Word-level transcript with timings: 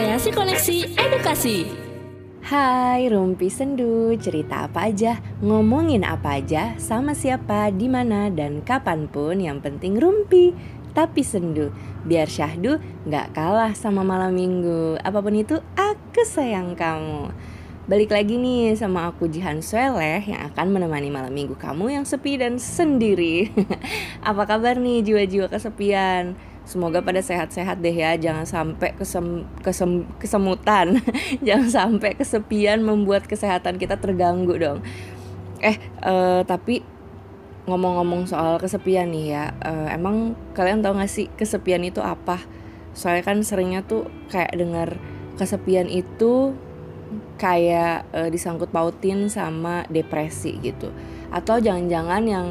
Kreasi 0.00 0.32
Koneksi 0.32 0.96
Edukasi. 0.96 1.68
Hai 2.40 3.04
Rumpi 3.12 3.52
Sendu, 3.52 4.16
cerita 4.16 4.64
apa 4.64 4.88
aja, 4.88 5.20
ngomongin 5.44 6.08
apa 6.08 6.40
aja, 6.40 6.72
sama 6.80 7.12
siapa, 7.12 7.68
di 7.68 7.84
mana? 7.84 8.32
Dan 8.32 8.64
kapan 8.64 9.12
pun 9.12 9.36
yang 9.36 9.60
penting 9.60 10.00
Rumpi 10.00 10.56
tapi 10.96 11.20
sendu. 11.20 11.68
Biar 12.08 12.32
syahdu 12.32 12.80
nggak 13.04 13.36
kalah 13.36 13.76
sama 13.76 14.00
malam 14.00 14.32
minggu. 14.32 14.96
Apa 15.04 15.20
pun 15.20 15.36
itu 15.36 15.60
aku 15.76 16.24
sayang 16.24 16.72
kamu. 16.80 17.28
Balik 17.84 18.16
lagi 18.16 18.40
nih 18.40 18.72
sama 18.80 19.12
aku 19.12 19.28
Jihan 19.28 19.60
Sueleh 19.60 20.24
yang 20.24 20.48
akan 20.48 20.80
menemani 20.80 21.12
malam 21.12 21.36
minggu 21.36 21.60
kamu 21.60 22.00
yang 22.00 22.08
sepi 22.08 22.40
dan 22.40 22.56
sendiri. 22.56 23.52
Apa 24.24 24.48
kabar 24.48 24.80
nih 24.80 25.04
jiwa-jiwa 25.04 25.52
kesepian? 25.52 26.40
Semoga 26.70 27.02
pada 27.02 27.18
sehat-sehat 27.18 27.82
deh 27.82 27.90
ya, 27.90 28.14
jangan 28.14 28.46
sampai 28.46 28.94
kesem, 28.94 29.42
kesem, 29.58 30.06
kesemutan. 30.22 31.02
Jangan 31.46 31.66
sampai 31.66 32.14
kesepian 32.14 32.86
membuat 32.86 33.26
kesehatan 33.26 33.74
kita 33.74 33.98
terganggu 33.98 34.54
dong. 34.54 34.78
Eh, 35.58 35.74
uh, 36.06 36.46
tapi 36.46 36.86
ngomong-ngomong 37.66 38.30
soal 38.30 38.56
kesepian 38.56 39.12
nih 39.12 39.36
ya 39.36 39.44
uh, 39.60 39.92
Emang 39.92 40.32
kalian 40.56 40.80
tahu 40.80 40.96
gak 40.96 41.10
sih 41.10 41.26
kesepian 41.34 41.82
itu 41.82 41.98
apa? 41.98 42.38
Soalnya 42.94 43.26
kan 43.26 43.42
seringnya 43.42 43.82
tuh 43.82 44.06
kayak 44.30 44.54
dengar 44.54 44.94
kesepian 45.34 45.90
itu 45.90 46.54
kayak 47.40 48.06
e, 48.12 48.30
disangkut 48.30 48.70
pautin 48.70 49.26
sama 49.32 49.86
depresi 49.90 50.58
gitu. 50.62 50.90
Atau 51.30 51.58
jangan-jangan 51.58 52.22
yang 52.26 52.46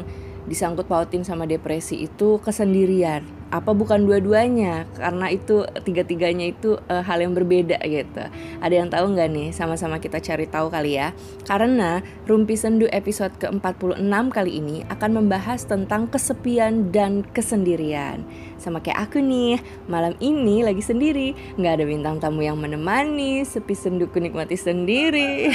disangkut 0.48 0.88
pautin 0.88 1.26
sama 1.26 1.44
depresi 1.44 2.06
itu 2.08 2.40
kesendirian. 2.40 3.24
Apa 3.50 3.74
bukan 3.74 4.06
dua-duanya? 4.06 4.86
Karena 4.94 5.26
itu 5.26 5.66
tiga-tiganya 5.82 6.54
itu 6.54 6.78
uh, 6.86 7.02
hal 7.02 7.18
yang 7.18 7.34
berbeda 7.34 7.82
gitu. 7.82 8.22
Ada 8.62 8.74
yang 8.78 8.88
tahu 8.94 9.10
nggak 9.18 9.26
nih? 9.26 9.48
Sama-sama 9.50 9.98
kita 9.98 10.22
cari 10.22 10.46
tahu 10.46 10.70
kali 10.70 10.94
ya. 10.94 11.10
Karena 11.50 11.98
Rumpi 12.30 12.54
Sendu 12.54 12.86
episode 12.94 13.34
ke-46 13.42 14.06
kali 14.30 14.52
ini 14.62 14.86
akan 14.86 15.10
membahas 15.18 15.66
tentang 15.66 16.06
kesepian 16.06 16.94
dan 16.94 17.26
kesendirian. 17.26 18.22
Sama 18.54 18.78
kayak 18.78 19.10
aku 19.10 19.18
nih 19.18 19.58
malam 19.90 20.14
ini 20.22 20.62
lagi 20.62 20.86
sendiri. 20.86 21.34
Nggak 21.58 21.82
ada 21.82 21.84
bintang 21.90 22.16
tamu 22.22 22.46
yang 22.46 22.54
menemani 22.54 23.42
sepi 23.42 23.74
senduku 23.74 24.22
nikmati 24.22 24.54
sendiri. 24.54 25.50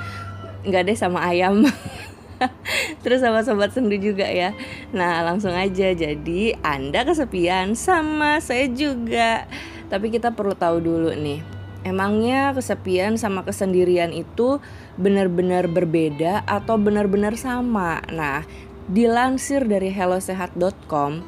Nggak 0.66 0.82
deh 0.88 0.96
sama 0.96 1.20
ayam 1.20 1.62
Terus 3.02 3.24
sama 3.24 3.42
sobat 3.42 3.72
sendu 3.72 3.96
juga 3.96 4.26
ya. 4.28 4.52
Nah 4.92 5.24
langsung 5.24 5.52
aja. 5.52 5.92
Jadi 5.92 6.56
Anda 6.60 7.02
kesepian 7.02 7.76
sama 7.76 8.38
saya 8.44 8.68
juga. 8.70 9.48
Tapi 9.86 10.10
kita 10.10 10.34
perlu 10.34 10.58
tahu 10.58 10.82
dulu 10.82 11.14
nih 11.14 11.56
Emangnya 11.86 12.50
kesepian 12.50 13.14
sama 13.14 13.46
kesendirian 13.46 14.10
itu 14.10 14.58
benar-benar 14.98 15.70
berbeda 15.70 16.42
atau 16.42 16.74
benar-benar 16.82 17.38
sama? 17.38 18.02
Nah, 18.10 18.42
dilansir 18.90 19.62
dari 19.62 19.94
hellosehat.com, 19.94 21.22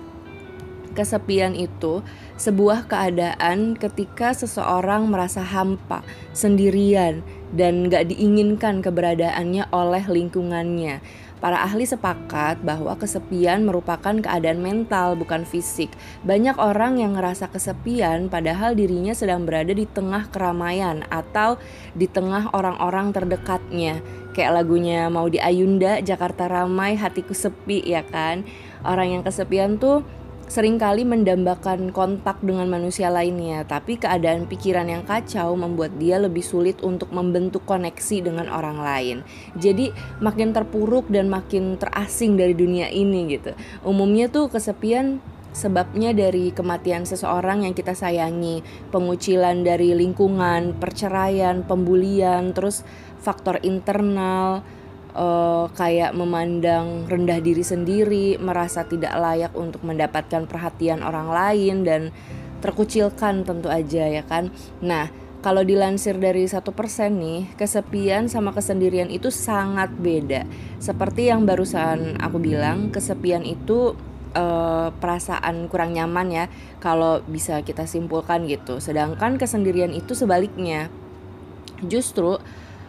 kesepian 0.98 1.54
itu 1.54 2.02
sebuah 2.38 2.86
keadaan 2.86 3.74
ketika 3.74 4.30
seseorang 4.30 5.10
merasa 5.10 5.42
hampa, 5.42 6.06
sendirian, 6.30 7.26
dan 7.52 7.90
gak 7.90 8.14
diinginkan 8.14 8.80
keberadaannya 8.80 9.66
oleh 9.74 10.04
lingkungannya. 10.06 11.02
Para 11.38 11.62
ahli 11.62 11.86
sepakat 11.86 12.66
bahwa 12.66 12.98
kesepian 12.98 13.62
merupakan 13.62 14.10
keadaan 14.10 14.58
mental, 14.58 15.14
bukan 15.14 15.46
fisik. 15.46 15.86
Banyak 16.26 16.58
orang 16.58 16.98
yang 16.98 17.14
ngerasa 17.14 17.46
kesepian, 17.54 18.26
padahal 18.26 18.74
dirinya 18.74 19.14
sedang 19.14 19.46
berada 19.46 19.70
di 19.70 19.86
tengah 19.86 20.26
keramaian 20.34 21.06
atau 21.06 21.54
di 21.94 22.10
tengah 22.10 22.50
orang-orang 22.50 23.14
terdekatnya. 23.14 24.02
Kayak 24.34 24.62
lagunya 24.62 25.06
mau 25.06 25.30
di 25.30 25.38
Ayunda, 25.38 26.02
Jakarta 26.02 26.50
ramai, 26.50 26.98
hatiku 26.98 27.30
sepi, 27.30 27.86
ya 27.86 28.02
kan? 28.02 28.42
Orang 28.82 29.06
yang 29.14 29.22
kesepian 29.22 29.78
tuh 29.78 30.02
sering 30.48 30.80
kali 30.80 31.04
mendambakan 31.04 31.92
kontak 31.92 32.40
dengan 32.40 32.66
manusia 32.72 33.12
lainnya, 33.12 33.68
tapi 33.68 34.00
keadaan 34.00 34.48
pikiran 34.48 34.88
yang 34.88 35.04
kacau 35.04 35.52
membuat 35.54 36.00
dia 36.00 36.16
lebih 36.16 36.40
sulit 36.40 36.80
untuk 36.80 37.12
membentuk 37.12 37.68
koneksi 37.68 38.24
dengan 38.24 38.48
orang 38.48 38.80
lain. 38.80 39.16
Jadi 39.60 39.92
makin 40.24 40.56
terpuruk 40.56 41.12
dan 41.12 41.28
makin 41.28 41.76
terasing 41.76 42.40
dari 42.40 42.56
dunia 42.56 42.88
ini 42.88 43.28
gitu. 43.38 43.52
Umumnya 43.84 44.32
tuh 44.32 44.48
kesepian 44.48 45.20
sebabnya 45.52 46.12
dari 46.16 46.54
kematian 46.54 47.04
seseorang 47.04 47.68
yang 47.68 47.74
kita 47.76 47.92
sayangi, 47.92 48.64
pengucilan 48.88 49.64
dari 49.64 49.92
lingkungan, 49.96 50.76
perceraian, 50.76 51.64
pembulian, 51.64 52.52
terus 52.56 52.84
faktor 53.18 53.58
internal, 53.66 54.62
uh, 55.18 55.66
kayak 55.74 56.14
memandang 56.14 57.10
rendah 57.10 57.42
diri 57.42 57.66
sendiri, 57.66 58.38
merasa 58.38 58.86
tidak 58.86 59.18
layak 59.18 59.52
untuk 59.58 59.82
mendapatkan 59.82 60.46
perhatian 60.46 61.02
orang 61.02 61.28
lain 61.28 61.82
dan 61.82 62.02
terkucilkan 62.62 63.42
tentu 63.42 63.66
aja 63.66 64.06
ya 64.06 64.22
kan. 64.22 64.54
Nah, 64.78 65.10
kalau 65.38 65.62
dilansir 65.62 66.18
dari 66.18 66.46
satu 66.50 66.74
persen 66.74 67.22
nih, 67.22 67.54
kesepian 67.54 68.26
sama 68.26 68.50
kesendirian 68.50 69.06
itu 69.06 69.30
sangat 69.30 69.94
beda. 69.94 70.42
Seperti 70.82 71.30
yang 71.30 71.46
barusan 71.46 72.18
aku 72.18 72.42
bilang, 72.42 72.90
kesepian 72.90 73.46
itu 73.46 73.94
uh, 74.34 74.90
perasaan 74.98 75.70
kurang 75.70 75.94
nyaman 75.94 76.28
ya, 76.34 76.44
kalau 76.82 77.22
bisa 77.22 77.62
kita 77.62 77.86
simpulkan 77.86 78.50
gitu. 78.50 78.82
Sedangkan 78.82 79.38
kesendirian 79.38 79.94
itu 79.94 80.18
sebaliknya, 80.18 80.90
justru 81.86 82.42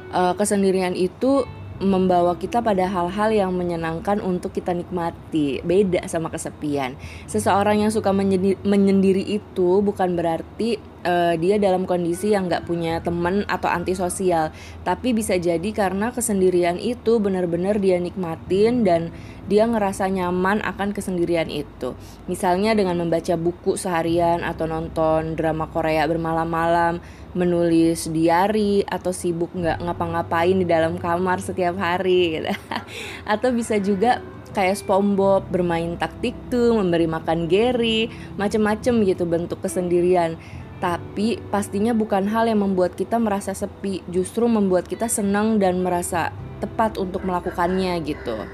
uh, 0.09 0.33
kesendirian 0.33 0.97
itu 0.97 1.45
membawa 1.79 2.35
kita 2.35 2.59
pada 2.59 2.85
hal-hal 2.87 3.31
yang 3.31 3.51
menyenangkan 3.55 4.19
untuk 4.19 4.51
kita 4.51 4.75
nikmati. 4.75 5.63
Beda 5.63 6.03
sama 6.11 6.27
kesepian. 6.27 6.99
Seseorang 7.25 7.83
yang 7.83 7.91
suka 7.91 8.11
menyendiri, 8.11 9.23
itu 9.23 9.79
bukan 9.79 10.19
berarti 10.19 10.79
uh, 11.07 11.35
dia 11.39 11.55
dalam 11.55 11.87
kondisi 11.87 12.35
yang 12.35 12.51
nggak 12.51 12.67
punya 12.67 12.99
teman 12.99 13.47
atau 13.47 13.71
antisosial, 13.71 14.51
tapi 14.83 15.15
bisa 15.15 15.39
jadi 15.39 15.69
karena 15.71 16.11
kesendirian 16.11 16.79
itu 16.79 17.19
benar-benar 17.23 17.79
dia 17.79 17.99
nikmatin 17.99 18.83
dan 18.83 19.15
dia 19.49 19.65
ngerasa 19.65 20.05
nyaman 20.11 20.61
akan 20.61 20.93
kesendirian 20.93 21.49
itu. 21.49 21.97
Misalnya 22.29 22.77
dengan 22.77 23.01
membaca 23.01 23.33
buku 23.33 23.79
seharian 23.79 24.45
atau 24.45 24.69
nonton 24.69 25.33
drama 25.33 25.65
Korea 25.71 26.05
bermalam-malam 26.05 27.01
menulis 27.37 28.09
diary 28.09 28.81
atau 28.89 29.13
sibuk 29.13 29.53
nggak 29.53 29.85
ngapa-ngapain 29.85 30.57
di 30.57 30.65
dalam 30.65 30.97
kamar 30.97 31.37
setiap 31.41 31.77
hari 31.77 32.41
gitu. 32.41 32.49
atau 33.33 33.49
bisa 33.53 33.77
juga 33.77 34.21
kayak 34.53 34.81
SpongeBob 34.81 35.45
bermain 35.53 35.93
taktik 35.95 36.33
tuh 36.49 36.73
memberi 36.73 37.05
makan 37.05 37.45
Gary 37.45 38.09
macem-macem 38.35 39.05
gitu 39.05 39.29
bentuk 39.29 39.61
kesendirian. 39.61 40.35
Tapi 40.79 41.37
pastinya 41.51 41.91
bukan 41.91 42.31
hal 42.31 42.47
yang 42.47 42.63
membuat 42.63 42.95
kita 42.95 43.19
merasa 43.19 43.51
sepi 43.51 43.99
justru 44.07 44.47
membuat 44.47 44.87
kita 44.87 45.11
senang 45.11 45.59
dan 45.59 45.83
merasa 45.83 46.31
tepat 46.63 46.95
untuk 46.95 47.27
melakukannya 47.27 47.99
gitu. 48.07 48.47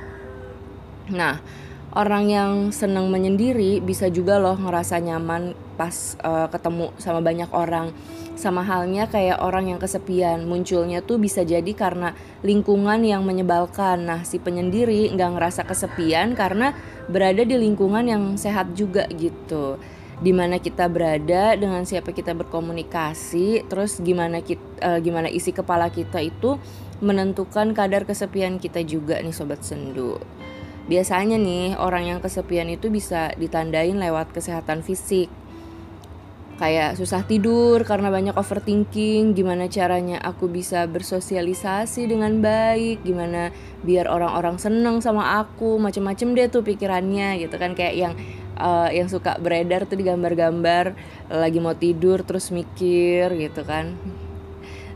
Nah 1.14 1.40
orang 1.96 2.26
yang 2.28 2.52
senang 2.76 3.08
menyendiri 3.08 3.80
bisa 3.80 4.12
juga 4.12 4.36
loh 4.42 4.60
ngerasa 4.60 5.00
nyaman 5.00 5.56
pas 5.80 6.20
uh, 6.26 6.52
ketemu 6.52 6.92
sama 7.00 7.24
banyak 7.24 7.48
orang 7.56 7.96
sama 8.38 8.62
halnya 8.62 9.08
kayak 9.08 9.42
orang 9.42 9.72
yang 9.72 9.80
kesepian. 9.80 10.46
Munculnya 10.46 11.02
tuh 11.02 11.18
bisa 11.18 11.42
jadi 11.42 11.72
karena 11.72 12.14
lingkungan 12.46 13.02
yang 13.04 13.24
menyebalkan. 13.24 14.06
Nah 14.06 14.22
si 14.28 14.38
penyendiri 14.38 15.12
nggak 15.16 15.32
ngerasa 15.40 15.62
kesepian 15.64 16.38
karena 16.38 16.76
berada 17.08 17.42
di 17.42 17.56
lingkungan 17.56 18.06
yang 18.06 18.24
sehat 18.36 18.76
juga 18.78 19.08
gitu. 19.12 19.80
Di 20.16 20.32
mana 20.32 20.64
kita 20.64 20.88
berada 20.88 21.60
dengan 21.60 21.84
siapa 21.84 22.16
kita 22.16 22.32
berkomunikasi 22.32 23.68
terus 23.68 24.00
gimana 24.00 24.40
kita 24.40 24.64
uh, 24.80 25.00
gimana 25.04 25.28
isi 25.28 25.52
kepala 25.52 25.92
kita 25.92 26.24
itu 26.24 26.56
menentukan 27.04 27.76
kadar 27.76 28.08
kesepian 28.08 28.56
kita 28.60 28.80
juga 28.88 29.20
nih 29.20 29.36
sobat 29.36 29.64
sendu. 29.64 30.16
Biasanya 30.86 31.42
nih 31.42 31.76
orang 31.82 32.06
yang 32.06 32.20
kesepian 32.22 32.70
itu 32.70 32.94
bisa 32.94 33.34
ditandain 33.36 33.98
lewat 33.98 34.32
kesehatan 34.32 34.86
fisik 34.86 35.28
Kayak 36.56 36.96
susah 36.96 37.28
tidur 37.28 37.84
karena 37.84 38.08
banyak 38.08 38.36
overthinking 38.40 39.36
Gimana 39.36 39.68
caranya 39.68 40.24
aku 40.24 40.48
bisa 40.48 40.88
bersosialisasi 40.88 42.08
dengan 42.08 42.40
baik 42.40 43.04
Gimana 43.04 43.52
biar 43.84 44.08
orang-orang 44.08 44.56
seneng 44.56 45.04
sama 45.04 45.44
aku 45.44 45.76
Macem-macem 45.84 46.32
deh 46.32 46.48
tuh 46.48 46.64
pikirannya 46.64 47.44
gitu 47.44 47.60
kan 47.60 47.76
Kayak 47.76 47.96
yang 48.00 48.14
uh, 48.56 48.88
yang 48.88 49.12
suka 49.12 49.36
beredar 49.36 49.84
tuh 49.84 50.00
di 50.00 50.08
gambar-gambar 50.08 50.96
Lagi 51.28 51.60
mau 51.60 51.76
tidur 51.76 52.24
terus 52.24 52.56
mikir 52.56 53.36
gitu 53.36 53.68
kan 53.68 54.00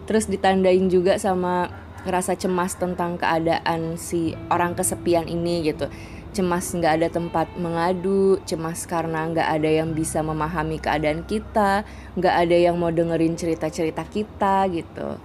Terus 0.08 0.32
ditandain 0.32 0.88
juga 0.88 1.20
sama 1.20 1.70
rasa 2.08 2.36
cemas 2.40 2.80
tentang 2.80 3.20
keadaan 3.20 4.00
si 4.00 4.32
orang 4.48 4.78
kesepian 4.78 5.28
ini 5.28 5.66
gitu. 5.68 5.92
Cemas 6.32 6.70
nggak 6.72 6.94
ada 7.02 7.08
tempat 7.10 7.48
mengadu, 7.58 8.38
cemas 8.46 8.86
karena 8.86 9.26
nggak 9.30 9.50
ada 9.60 9.70
yang 9.70 9.92
bisa 9.98 10.22
memahami 10.22 10.78
keadaan 10.78 11.26
kita, 11.26 11.84
nggak 12.16 12.36
ada 12.46 12.58
yang 12.58 12.78
mau 12.78 12.94
dengerin 12.94 13.34
cerita-cerita 13.34 14.06
kita 14.06 14.70
gitu. 14.70 15.18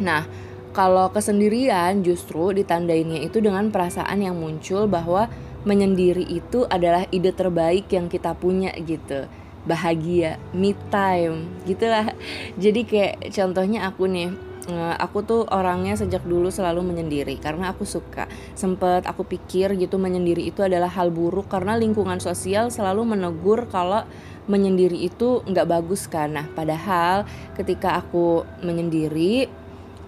Nah, 0.00 0.24
kalau 0.72 1.10
kesendirian 1.10 2.06
justru 2.06 2.54
ditandainnya 2.54 3.20
itu 3.20 3.42
dengan 3.42 3.68
perasaan 3.68 4.22
yang 4.22 4.38
muncul 4.38 4.86
bahwa 4.86 5.26
menyendiri 5.66 6.22
itu 6.22 6.64
adalah 6.70 7.04
ide 7.10 7.34
terbaik 7.34 7.90
yang 7.90 8.06
kita 8.06 8.32
punya 8.32 8.70
gitu 8.78 9.26
bahagia 9.66 10.38
me 10.54 10.72
time 10.88 11.50
gitulah 11.66 12.14
jadi 12.56 12.80
kayak 12.86 13.14
contohnya 13.34 13.90
aku 13.90 14.06
nih 14.06 14.32
aku 14.76 15.24
tuh 15.24 15.42
orangnya 15.48 15.96
sejak 15.96 16.24
dulu 16.28 16.52
selalu 16.52 16.84
menyendiri 16.84 17.40
karena 17.40 17.72
aku 17.72 17.88
suka. 17.88 18.28
Sempet 18.52 19.08
aku 19.08 19.24
pikir 19.24 19.74
gitu 19.80 19.96
menyendiri 19.96 20.44
itu 20.44 20.60
adalah 20.60 20.92
hal 20.92 21.08
buruk 21.08 21.48
karena 21.48 21.74
lingkungan 21.80 22.20
sosial 22.20 22.68
selalu 22.68 23.16
menegur 23.16 23.64
kalau 23.72 24.04
menyendiri 24.48 24.96
itu 25.00 25.40
nggak 25.44 25.68
bagus 25.68 26.08
kan. 26.08 26.36
Nah 26.36 26.46
padahal 26.52 27.24
ketika 27.56 27.96
aku 27.96 28.44
menyendiri 28.60 29.48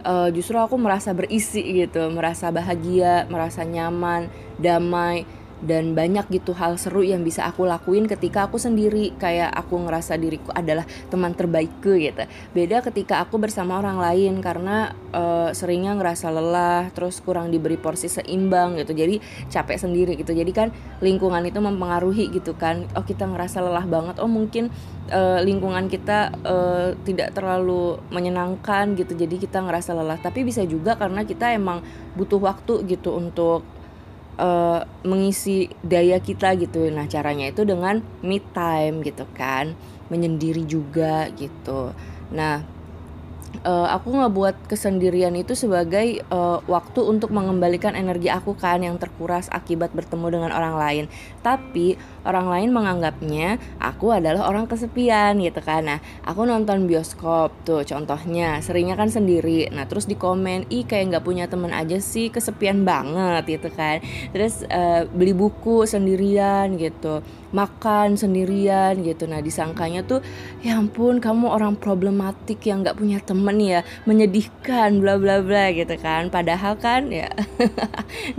uh, 0.05 0.29
justru 0.33 0.57
aku 0.57 0.77
merasa 0.81 1.13
berisi 1.13 1.61
gitu 1.85 2.09
merasa 2.13 2.49
bahagia 2.49 3.29
merasa 3.29 3.65
nyaman 3.65 4.33
damai 4.57 5.29
dan 5.61 5.93
banyak 5.93 6.27
gitu 6.33 6.57
hal 6.57 6.81
seru 6.81 7.05
yang 7.05 7.21
bisa 7.21 7.45
aku 7.45 7.69
lakuin 7.69 8.09
ketika 8.09 8.49
aku 8.49 8.57
sendiri. 8.57 9.13
Kayak 9.21 9.53
aku 9.53 9.77
ngerasa 9.85 10.17
diriku 10.17 10.51
adalah 10.57 10.85
teman 11.13 11.37
terbaikku 11.37 11.97
gitu. 12.01 12.25
Beda 12.57 12.81
ketika 12.81 13.21
aku 13.21 13.37
bersama 13.37 13.77
orang 13.81 14.01
lain 14.01 14.41
karena 14.41 14.97
uh, 15.13 15.53
seringnya 15.53 15.97
ngerasa 15.97 16.33
lelah 16.33 16.89
terus 16.97 17.21
kurang 17.21 17.53
diberi 17.53 17.77
porsi 17.77 18.09
seimbang 18.09 18.81
gitu. 18.81 18.97
Jadi 18.97 19.21
capek 19.53 19.77
sendiri 19.77 20.17
gitu. 20.17 20.33
Jadi 20.33 20.53
kan 20.53 20.69
lingkungan 21.05 21.45
itu 21.45 21.61
mempengaruhi 21.61 22.33
gitu 22.33 22.57
kan. 22.57 22.89
Oh 22.97 23.05
kita 23.05 23.29
ngerasa 23.29 23.61
lelah 23.61 23.85
banget. 23.85 24.17
Oh 24.19 24.31
mungkin 24.31 24.73
uh, 25.13 25.41
lingkungan 25.45 25.93
kita 25.93 26.33
uh, 26.45 26.89
tidak 27.05 27.37
terlalu 27.37 28.01
menyenangkan 28.09 28.97
gitu. 28.97 29.13
Jadi 29.13 29.37
kita 29.37 29.61
ngerasa 29.61 29.93
lelah. 29.93 30.17
Tapi 30.21 30.41
bisa 30.45 30.65
juga 30.65 30.97
karena 30.97 31.25
kita 31.29 31.53
emang 31.53 31.85
butuh 32.17 32.41
waktu 32.41 32.89
gitu 32.89 33.15
untuk 33.17 33.80
uh, 34.41 34.81
mengisi 35.05 35.69
daya 35.85 36.17
kita 36.19 36.57
gitu. 36.57 36.89
Nah, 36.89 37.05
caranya 37.07 37.53
itu 37.53 37.69
dengan 37.69 38.01
me 38.25 38.41
time 38.57 39.05
gitu 39.05 39.29
kan, 39.37 39.77
menyendiri 40.09 40.65
juga 40.65 41.29
gitu. 41.37 41.93
Nah, 42.33 42.65
uh, 43.65 43.89
aku 43.91 44.15
buat 44.31 44.57
kesendirian 44.69 45.35
itu 45.35 45.59
sebagai 45.59 46.23
uh, 46.31 46.63
waktu 46.67 47.01
untuk 47.03 47.35
mengembalikan 47.35 47.99
energi 47.99 48.31
aku 48.31 48.55
kan 48.55 48.81
yang 48.81 48.97
terkuras 48.97 49.51
akibat 49.51 49.93
bertemu 49.93 50.27
dengan 50.41 50.51
orang 50.55 50.75
lain. 50.77 51.05
Tapi 51.41 51.97
orang 52.25 52.47
lain 52.53 52.69
menganggapnya 52.71 53.57
aku 53.81 54.13
adalah 54.13 54.49
orang 54.49 54.69
kesepian 54.69 55.41
gitu 55.41 55.61
kan. 55.65 55.87
Nah, 55.87 55.99
aku 56.25 56.45
nonton 56.47 56.85
bioskop 56.87 57.53
tuh 57.65 57.83
contohnya, 57.85 58.61
seringnya 58.61 58.95
kan 58.95 59.09
sendiri. 59.09 59.69
Nah, 59.73 59.89
terus 59.89 60.07
di 60.07 60.15
komen, 60.15 60.69
"Ih, 60.69 60.85
kayak 60.85 61.17
nggak 61.17 61.25
punya 61.25 61.45
temen 61.49 61.73
aja 61.73 61.99
sih, 61.99 62.29
kesepian 62.29 62.85
banget." 62.85 63.43
gitu 63.61 63.69
kan. 63.73 64.05
Terus 64.31 64.63
uh, 64.69 65.09
beli 65.11 65.33
buku 65.33 65.89
sendirian 65.89 66.77
gitu 66.77 67.25
makan 67.51 68.15
sendirian 68.15 68.99
gitu. 69.03 69.27
Nah 69.27 69.43
disangkanya 69.43 70.07
tuh 70.07 70.23
ya 70.63 70.79
ampun 70.79 71.19
kamu 71.19 71.51
orang 71.51 71.75
problematik 71.79 72.63
yang 72.67 72.83
nggak 72.83 72.99
punya 72.99 73.19
temen 73.23 73.59
ya 73.59 73.83
menyedihkan 74.07 75.03
bla 75.03 75.19
bla 75.19 75.43
bla 75.43 75.71
gitu 75.75 75.95
kan. 75.99 76.31
Padahal 76.31 76.79
kan 76.79 77.11
ya. 77.11 77.31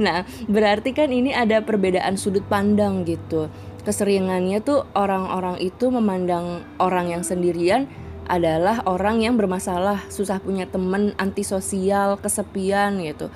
Nah 0.02 0.24
berarti 0.48 0.96
kan 0.96 1.12
ini 1.12 1.32
ada 1.36 1.62
perbedaan 1.64 2.16
sudut 2.16 2.44
pandang 2.48 3.04
gitu. 3.04 3.52
Keseringannya 3.82 4.62
tuh 4.62 4.86
orang-orang 4.94 5.58
itu 5.58 5.90
memandang 5.90 6.62
orang 6.78 7.10
yang 7.10 7.24
sendirian 7.26 7.90
adalah 8.30 8.86
orang 8.86 9.26
yang 9.26 9.36
bermasalah, 9.36 10.06
susah 10.08 10.38
punya 10.40 10.70
temen, 10.70 11.18
antisosial, 11.18 12.22
kesepian 12.22 13.02
gitu. 13.02 13.34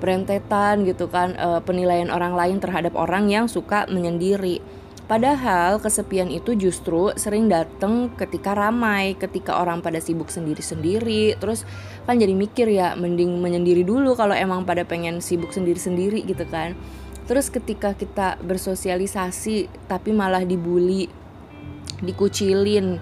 Berentetan 0.00 0.88
gitu 0.88 1.06
kan 1.12 1.36
e, 1.38 1.48
penilaian 1.62 2.10
orang 2.10 2.34
lain 2.34 2.58
terhadap 2.58 2.98
orang 2.98 3.30
yang 3.30 3.46
suka 3.46 3.86
menyendiri 3.86 4.58
Padahal 5.04 5.84
kesepian 5.84 6.32
itu 6.32 6.56
justru 6.56 7.12
sering 7.20 7.52
datang 7.52 8.08
ketika 8.16 8.56
ramai, 8.56 9.12
ketika 9.20 9.60
orang 9.60 9.84
pada 9.84 10.00
sibuk 10.00 10.32
sendiri-sendiri. 10.32 11.36
Terus 11.36 11.68
kan 12.08 12.16
jadi 12.16 12.32
mikir 12.32 12.72
ya, 12.72 12.96
mending 12.96 13.36
menyendiri 13.36 13.84
dulu 13.84 14.16
kalau 14.16 14.32
emang 14.32 14.64
pada 14.64 14.88
pengen 14.88 15.20
sibuk 15.20 15.52
sendiri-sendiri 15.52 16.24
gitu 16.24 16.48
kan. 16.48 16.72
Terus 17.28 17.52
ketika 17.52 17.92
kita 17.92 18.40
bersosialisasi 18.40 19.68
tapi 19.92 20.16
malah 20.16 20.40
dibully, 20.40 21.12
dikucilin, 22.00 22.96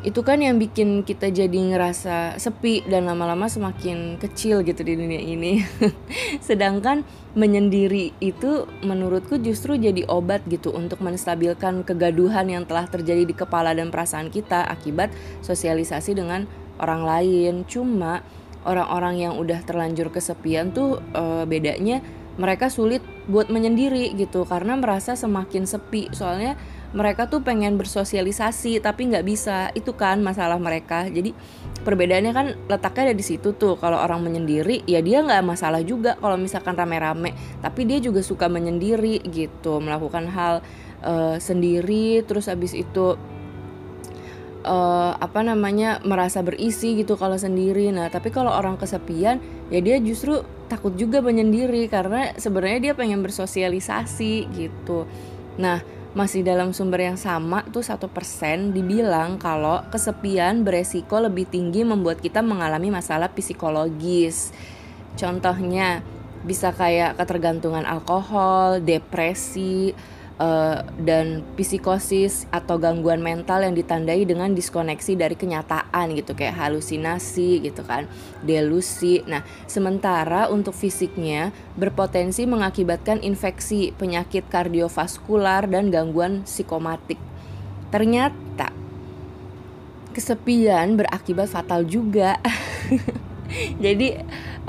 itu 0.00 0.24
kan 0.24 0.40
yang 0.40 0.56
bikin 0.56 1.04
kita 1.04 1.28
jadi 1.28 1.52
ngerasa 1.52 2.40
sepi 2.40 2.88
dan 2.88 3.04
lama-lama 3.04 3.52
semakin 3.52 4.16
kecil 4.16 4.64
gitu 4.64 4.80
di 4.80 4.96
dunia 4.96 5.20
ini. 5.20 5.60
Sedangkan 6.48 7.04
menyendiri 7.36 8.16
itu 8.18 8.64
menurutku 8.80 9.36
justru 9.38 9.76
jadi 9.76 10.08
obat 10.08 10.40
gitu 10.48 10.72
untuk 10.72 11.04
menstabilkan 11.04 11.84
kegaduhan 11.84 12.48
yang 12.48 12.64
telah 12.64 12.88
terjadi 12.88 13.28
di 13.28 13.36
kepala 13.36 13.76
dan 13.76 13.92
perasaan 13.92 14.32
kita 14.32 14.64
akibat 14.72 15.12
sosialisasi 15.44 16.16
dengan 16.16 16.48
orang 16.80 17.04
lain. 17.04 17.54
Cuma 17.68 18.24
orang-orang 18.64 19.20
yang 19.20 19.34
udah 19.36 19.60
terlanjur 19.68 20.08
kesepian 20.08 20.72
tuh 20.72 21.00
e, 21.12 21.44
bedanya 21.44 22.00
mereka 22.40 22.72
sulit 22.72 23.04
buat 23.28 23.52
menyendiri 23.52 24.16
gitu 24.16 24.48
karena 24.48 24.80
merasa 24.80 25.12
semakin 25.12 25.68
sepi. 25.68 26.08
Soalnya 26.16 26.56
mereka 26.90 27.30
tuh 27.30 27.46
pengen 27.46 27.78
bersosialisasi 27.78 28.82
tapi 28.82 29.10
nggak 29.14 29.22
bisa. 29.22 29.70
Itu 29.78 29.94
kan 29.94 30.18
masalah 30.22 30.58
mereka. 30.58 31.06
Jadi 31.06 31.30
perbedaannya 31.86 32.32
kan 32.34 32.46
letaknya 32.66 33.10
ada 33.10 33.16
di 33.16 33.24
situ 33.24 33.54
tuh. 33.54 33.78
Kalau 33.78 33.98
orang 33.98 34.26
menyendiri 34.26 34.82
ya 34.90 34.98
dia 34.98 35.22
nggak 35.22 35.42
masalah 35.46 35.82
juga 35.86 36.18
kalau 36.18 36.34
misalkan 36.34 36.74
rame-rame. 36.74 37.34
Tapi 37.62 37.86
dia 37.86 38.02
juga 38.02 38.26
suka 38.26 38.50
menyendiri 38.50 39.22
gitu 39.30 39.78
melakukan 39.78 40.26
hal 40.34 40.66
uh, 41.06 41.38
sendiri. 41.38 42.26
Terus 42.26 42.50
abis 42.50 42.74
itu 42.74 43.14
uh, 44.66 45.12
apa 45.14 45.46
namanya 45.46 46.02
merasa 46.02 46.42
berisi 46.42 46.98
gitu 46.98 47.14
kalau 47.14 47.38
sendiri. 47.38 47.94
Nah 47.94 48.10
tapi 48.10 48.34
kalau 48.34 48.50
orang 48.50 48.74
kesepian 48.74 49.38
ya 49.70 49.78
dia 49.78 50.02
justru 50.02 50.42
takut 50.66 50.98
juga 50.98 51.22
menyendiri. 51.22 51.86
Karena 51.86 52.34
sebenarnya 52.34 52.90
dia 52.90 52.92
pengen 52.98 53.22
bersosialisasi 53.22 54.50
gitu. 54.58 55.06
Nah 55.54 55.99
masih 56.10 56.42
dalam 56.42 56.74
sumber 56.74 57.06
yang 57.06 57.14
sama 57.14 57.62
tuh 57.70 57.86
satu 57.86 58.10
persen 58.10 58.74
dibilang 58.74 59.38
kalau 59.38 59.86
kesepian 59.94 60.66
beresiko 60.66 61.22
lebih 61.22 61.46
tinggi 61.46 61.86
membuat 61.86 62.18
kita 62.18 62.42
mengalami 62.42 62.90
masalah 62.90 63.30
psikologis. 63.30 64.50
Contohnya 65.14 66.02
bisa 66.42 66.74
kayak 66.74 67.14
ketergantungan 67.14 67.86
alkohol, 67.86 68.82
depresi, 68.82 69.94
uh, 70.40 70.80
dan 70.96 71.44
psikosis 71.54 72.48
atau 72.48 72.80
gangguan 72.80 73.20
mental 73.20 73.62
yang 73.62 73.76
ditandai 73.76 74.24
dengan 74.24 74.56
diskoneksi 74.56 75.12
dari 75.14 75.36
kenyataan 75.36 76.16
gitu 76.16 76.32
kayak 76.32 76.56
halusinasi 76.56 77.60
gitu 77.60 77.84
kan 77.84 78.08
delusi. 78.40 79.20
Nah 79.28 79.44
sementara 79.68 80.48
untuk 80.48 80.72
fisiknya 80.72 81.52
berpotensi 81.76 82.48
mengakibatkan 82.48 83.20
infeksi 83.20 83.92
penyakit 83.94 84.48
kardiovaskular 84.48 85.68
dan 85.68 85.92
gangguan 85.92 86.42
psikomatik. 86.48 87.20
Ternyata 87.92 88.72
kesepian 90.10 90.98
berakibat 90.98 91.46
fatal 91.52 91.86
juga. 91.86 92.40
Jadi 93.84 94.14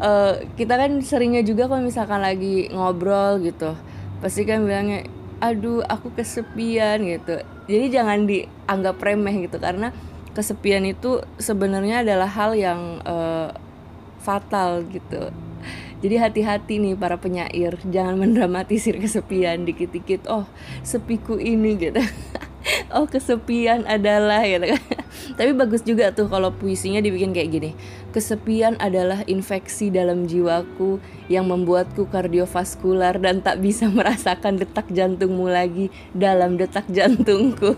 uh, 0.02 0.42
kita 0.58 0.74
kan 0.74 0.92
seringnya 1.06 1.46
juga 1.46 1.70
kalau 1.70 1.86
misalkan 1.86 2.18
lagi 2.18 2.70
ngobrol 2.74 3.38
gitu 3.46 3.78
pasti 4.22 4.46
kan 4.46 4.62
bilangnya 4.62 5.10
aduh 5.42 5.82
aku 5.90 6.14
kesepian 6.14 7.02
gitu. 7.02 7.42
Jadi 7.66 7.86
jangan 7.90 8.30
dianggap 8.30 9.02
remeh 9.02 9.50
gitu 9.50 9.58
karena 9.58 9.90
kesepian 10.38 10.86
itu 10.88 11.26
sebenarnya 11.42 12.06
adalah 12.06 12.30
hal 12.30 12.54
yang 12.54 13.02
uh, 13.04 13.50
fatal 14.22 14.86
gitu. 14.88 15.34
Jadi 16.02 16.16
hati-hati 16.18 16.82
nih 16.82 16.94
para 16.98 17.18
penyair 17.18 17.78
jangan 17.90 18.16
mendramatisir 18.22 19.02
kesepian 19.02 19.66
dikit-dikit. 19.66 20.30
Oh 20.30 20.46
sepiku 20.86 21.42
ini 21.42 21.76
gitu 21.76 22.02
oh 22.96 23.06
kesepian 23.08 23.86
adalah 23.88 24.44
gitu 24.46 24.76
kan. 24.76 24.84
Tapi 25.38 25.52
bagus 25.56 25.82
juga 25.84 26.12
tuh 26.12 26.28
kalau 26.28 26.54
puisinya 26.54 27.00
dibikin 27.04 27.36
kayak 27.36 27.50
gini. 27.52 27.72
Kesepian 28.12 28.76
adalah 28.80 29.24
infeksi 29.28 29.88
dalam 29.92 30.28
jiwaku 30.28 31.00
yang 31.32 31.48
membuatku 31.48 32.08
kardiovaskular 32.12 33.20
dan 33.20 33.40
tak 33.44 33.64
bisa 33.64 33.88
merasakan 33.98 34.60
detak 34.60 34.88
jantungmu 34.92 35.48
lagi 35.48 35.88
dalam 36.12 36.56
detak 36.60 36.88
jantungku. 36.92 37.76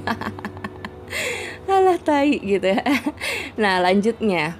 Alah 1.69 1.97
tai 1.97 2.37
gitu 2.41 2.69
ya. 2.69 2.83
Nah 3.57 3.81
lanjutnya. 3.81 4.57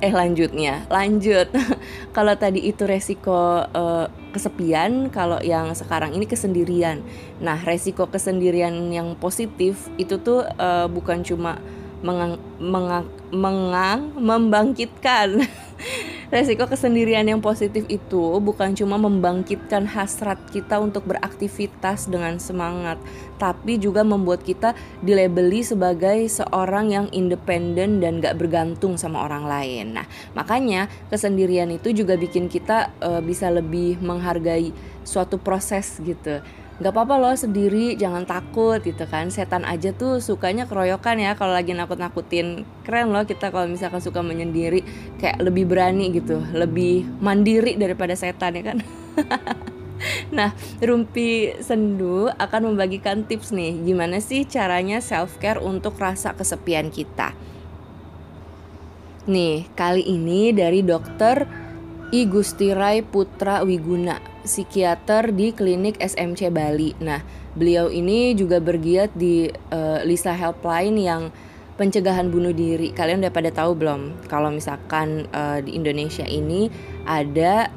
Eh 0.00 0.10
lanjutnya. 0.14 0.88
Lanjut. 0.88 1.52
Kalau 2.16 2.34
tadi 2.34 2.64
itu 2.64 2.88
resiko 2.88 3.62
uh, 3.62 4.08
kesepian 4.30 5.10
kalau 5.10 5.38
yang 5.42 5.74
sekarang 5.74 6.14
ini 6.14 6.24
kesendirian. 6.24 7.02
Nah 7.42 7.58
resiko 7.60 8.06
kesendirian 8.06 8.90
yang 8.94 9.18
positif 9.18 9.90
itu 9.98 10.18
tuh 10.22 10.46
uh, 10.46 10.86
bukan 10.86 11.26
cuma 11.26 11.58
mengang, 12.00 12.40
mengang, 12.58 13.06
mengang 13.30 14.00
membangkitkan 14.16 15.28
resiko 16.30 16.70
kesendirian 16.70 17.26
yang 17.26 17.42
positif 17.42 17.82
itu 17.90 18.38
bukan 18.38 18.72
cuma 18.78 18.94
membangkitkan 18.96 19.82
hasrat 19.90 20.38
kita 20.54 20.78
untuk 20.78 21.02
beraktivitas 21.10 22.06
dengan 22.06 22.38
semangat, 22.38 23.02
tapi 23.36 23.82
juga 23.82 24.06
membuat 24.06 24.46
kita 24.46 24.78
dilabeli 25.02 25.66
sebagai 25.66 26.22
seorang 26.30 26.94
yang 26.94 27.06
independen 27.10 27.98
dan 27.98 28.22
gak 28.22 28.38
bergantung 28.38 28.94
sama 28.94 29.26
orang 29.26 29.44
lain. 29.44 29.98
Nah, 29.98 30.06
makanya 30.32 30.86
kesendirian 31.10 31.68
itu 31.74 31.90
juga 31.90 32.14
bikin 32.14 32.46
kita 32.46 32.94
uh, 33.02 33.18
bisa 33.18 33.50
lebih 33.50 33.98
menghargai 33.98 34.70
suatu 35.02 35.40
proses 35.42 35.98
gitu 35.98 36.38
nggak 36.80 36.96
apa-apa 36.96 37.14
loh 37.20 37.36
sendiri 37.36 37.92
jangan 38.00 38.24
takut 38.24 38.80
gitu 38.80 39.04
kan. 39.04 39.28
Setan 39.28 39.68
aja 39.68 39.92
tuh 39.92 40.18
sukanya 40.24 40.64
keroyokan 40.64 41.20
ya 41.20 41.36
kalau 41.36 41.52
lagi 41.52 41.76
nakut-nakutin. 41.76 42.64
Keren 42.88 43.12
loh 43.12 43.28
kita 43.28 43.52
kalau 43.52 43.68
misalkan 43.68 44.00
suka 44.00 44.24
menyendiri 44.24 44.80
kayak 45.20 45.44
lebih 45.44 45.68
berani 45.68 46.08
gitu 46.08 46.40
lebih 46.56 47.04
mandiri 47.20 47.76
daripada 47.76 48.16
setan 48.16 48.56
ya 48.56 48.64
kan? 48.74 48.78
Nah, 50.32 50.56
Rumpi 50.80 51.60
Sendu 51.60 52.32
akan 52.32 52.72
membagikan 52.72 53.28
tips 53.28 53.52
nih 53.52 53.84
gimana 53.84 54.16
sih 54.24 54.48
caranya 54.48 55.04
self 55.04 55.36
care 55.36 55.60
untuk 55.60 56.00
rasa 56.00 56.32
kesepian 56.32 56.88
kita. 56.88 57.36
Nih, 59.28 59.68
kali 59.76 60.00
ini 60.00 60.56
dari 60.56 60.80
dokter 60.80 61.44
I 62.16 62.24
Gustirai 62.24 63.04
Putra 63.04 63.60
Wiguna 63.60 64.29
psikiater 64.42 65.32
di 65.32 65.52
klinik 65.52 66.00
SMC 66.00 66.48
Bali. 66.52 66.96
Nah, 67.00 67.20
beliau 67.54 67.88
ini 67.92 68.32
juga 68.36 68.58
bergiat 68.58 69.12
di 69.14 69.48
uh, 69.48 70.00
Lisa 70.06 70.32
Helpline 70.32 70.96
yang 70.96 71.22
pencegahan 71.80 72.28
bunuh 72.28 72.52
diri. 72.52 72.92
Kalian 72.92 73.24
udah 73.24 73.32
pada 73.32 73.48
tahu 73.48 73.72
belum? 73.72 74.28
Kalau 74.28 74.52
misalkan 74.52 75.24
uh, 75.32 75.64
di 75.64 75.72
Indonesia 75.72 76.28
ini 76.28 76.68
ada 77.08 77.72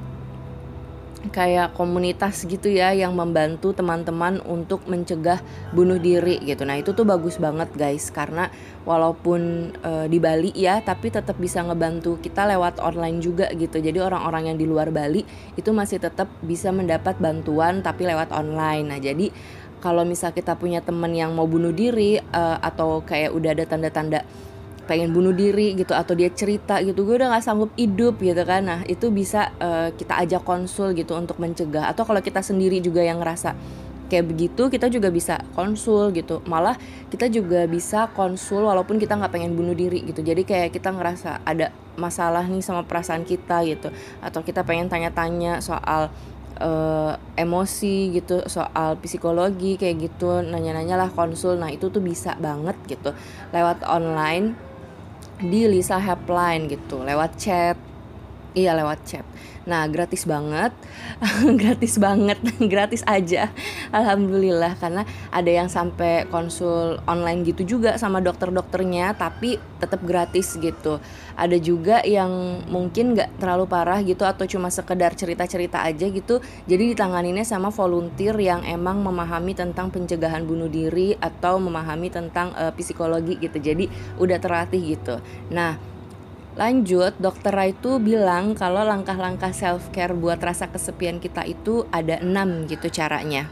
kayak 1.31 1.71
komunitas 1.77 2.43
gitu 2.43 2.67
ya 2.67 2.91
yang 2.91 3.15
membantu 3.15 3.71
teman-teman 3.71 4.43
untuk 4.43 4.83
mencegah 4.91 5.39
bunuh 5.71 5.95
diri 5.95 6.41
gitu. 6.43 6.67
Nah, 6.67 6.81
itu 6.81 6.91
tuh 6.91 7.07
bagus 7.07 7.39
banget 7.39 7.71
guys 7.77 8.11
karena 8.11 8.51
walaupun 8.83 9.71
e, 9.79 9.91
di 10.11 10.19
Bali 10.19 10.51
ya 10.51 10.83
tapi 10.83 11.07
tetap 11.07 11.39
bisa 11.39 11.63
ngebantu 11.63 12.19
kita 12.19 12.43
lewat 12.49 12.83
online 12.83 13.23
juga 13.23 13.47
gitu. 13.55 13.79
Jadi 13.79 14.03
orang-orang 14.03 14.51
yang 14.51 14.57
di 14.59 14.67
luar 14.67 14.91
Bali 14.91 15.23
itu 15.55 15.69
masih 15.71 16.03
tetap 16.03 16.27
bisa 16.43 16.75
mendapat 16.75 17.15
bantuan 17.23 17.79
tapi 17.79 18.03
lewat 18.03 18.35
online. 18.35 18.91
Nah, 18.91 18.99
jadi 18.99 19.31
kalau 19.79 20.03
misal 20.07 20.31
kita 20.31 20.55
punya 20.55 20.79
teman 20.79 21.11
yang 21.11 21.31
mau 21.31 21.47
bunuh 21.47 21.71
diri 21.71 22.19
e, 22.19 22.43
atau 22.59 22.99
kayak 22.99 23.31
udah 23.31 23.51
ada 23.55 23.63
tanda-tanda 23.63 24.27
pengen 24.83 25.15
bunuh 25.15 25.31
diri 25.31 25.73
gitu 25.79 25.95
atau 25.95 26.11
dia 26.11 26.27
cerita 26.27 26.83
gitu 26.83 27.07
gue 27.07 27.15
udah 27.15 27.31
nggak 27.31 27.43
sanggup 27.43 27.71
hidup 27.79 28.19
gitu 28.19 28.43
kan. 28.43 28.67
Nah 28.67 28.79
itu 28.83 29.07
bisa 29.09 29.51
uh, 29.59 29.89
kita 29.95 30.19
ajak 30.27 30.43
konsul 30.43 30.91
gitu 30.91 31.15
untuk 31.15 31.39
mencegah. 31.39 31.87
Atau 31.87 32.03
kalau 32.03 32.19
kita 32.19 32.43
sendiri 32.43 32.83
juga 32.83 32.99
yang 32.99 33.23
ngerasa 33.23 33.55
kayak 34.11 34.29
begitu 34.29 34.69
kita 34.69 34.91
juga 34.91 35.09
bisa 35.09 35.39
konsul 35.55 36.11
gitu. 36.11 36.43
Malah 36.45 36.75
kita 37.07 37.31
juga 37.31 37.63
bisa 37.65 38.11
konsul 38.11 38.67
walaupun 38.67 38.99
kita 38.99 39.15
nggak 39.15 39.31
pengen 39.31 39.55
bunuh 39.55 39.73
diri 39.73 40.03
gitu. 40.03 40.19
Jadi 40.19 40.43
kayak 40.43 40.75
kita 40.75 40.91
ngerasa 40.91 41.47
ada 41.47 41.71
masalah 41.95 42.43
nih 42.43 42.61
sama 42.61 42.83
perasaan 42.83 43.23
kita 43.23 43.63
gitu. 43.63 43.87
Atau 44.19 44.43
kita 44.43 44.67
pengen 44.67 44.91
tanya-tanya 44.91 45.63
soal 45.63 46.11
uh, 46.59 47.15
emosi 47.39 48.11
gitu 48.19 48.43
soal 48.51 48.99
psikologi 48.99 49.79
kayak 49.79 50.11
gitu. 50.11 50.43
Nanya-nanya 50.43 50.99
lah 50.99 51.09
konsul. 51.09 51.55
Nah 51.55 51.71
itu 51.71 51.87
tuh 51.87 52.03
bisa 52.03 52.35
banget 52.35 52.75
gitu. 52.85 53.15
Lewat 53.55 53.87
online 53.87 54.72
di 55.43 55.67
Lisa 55.67 55.99
Helpline 55.99 56.71
gitu 56.71 57.03
lewat 57.03 57.35
chat 57.35 57.75
iya 58.53 58.73
lewat 58.77 58.99
chat 59.05 59.25
Nah, 59.63 59.87
gratis 59.87 60.27
banget. 60.27 60.75
gratis 61.61 61.95
banget, 61.95 62.35
gratis 62.73 63.01
aja. 63.07 63.47
Alhamdulillah 63.95 64.75
karena 64.75 65.07
ada 65.31 65.47
yang 65.47 65.71
sampai 65.71 66.27
konsul 66.27 66.99
online 67.07 67.47
gitu 67.47 67.63
juga 67.63 67.95
sama 67.95 68.19
dokter-dokternya 68.19 69.15
tapi 69.15 69.55
tetap 69.79 70.03
gratis 70.03 70.59
gitu. 70.59 70.99
Ada 71.39 71.57
juga 71.63 72.03
yang 72.03 72.63
mungkin 72.67 73.15
nggak 73.15 73.39
terlalu 73.39 73.65
parah 73.65 74.03
gitu 74.03 74.27
atau 74.27 74.43
cuma 74.43 74.67
sekedar 74.67 75.15
cerita-cerita 75.15 75.79
aja 75.79 76.11
gitu. 76.11 76.43
Jadi 76.67 76.91
ditanganinnya 76.95 77.47
sama 77.47 77.71
volunteer 77.71 78.35
yang 78.35 78.67
emang 78.67 78.99
memahami 78.99 79.55
tentang 79.55 79.87
pencegahan 79.87 80.43
bunuh 80.43 80.67
diri 80.67 81.15
atau 81.23 81.55
memahami 81.57 82.11
tentang 82.11 82.51
uh, 82.59 82.75
psikologi 82.75 83.39
gitu. 83.39 83.63
Jadi 83.63 83.87
udah 84.19 84.37
terlatih 84.43 84.99
gitu. 84.99 85.23
Nah, 85.55 85.92
Lanjut, 86.53 87.17
dokter 87.17 87.49
Rai 87.49 87.73
itu 87.73 87.97
bilang 87.97 88.53
kalau 88.53 88.85
langkah-langkah 88.85 89.49
self 89.49 89.89
care 89.89 90.13
buat 90.13 90.37
rasa 90.37 90.69
kesepian 90.69 91.17
kita 91.17 91.41
itu 91.49 91.89
ada 91.89 92.21
enam 92.21 92.69
gitu 92.69 92.93
caranya. 92.93 93.49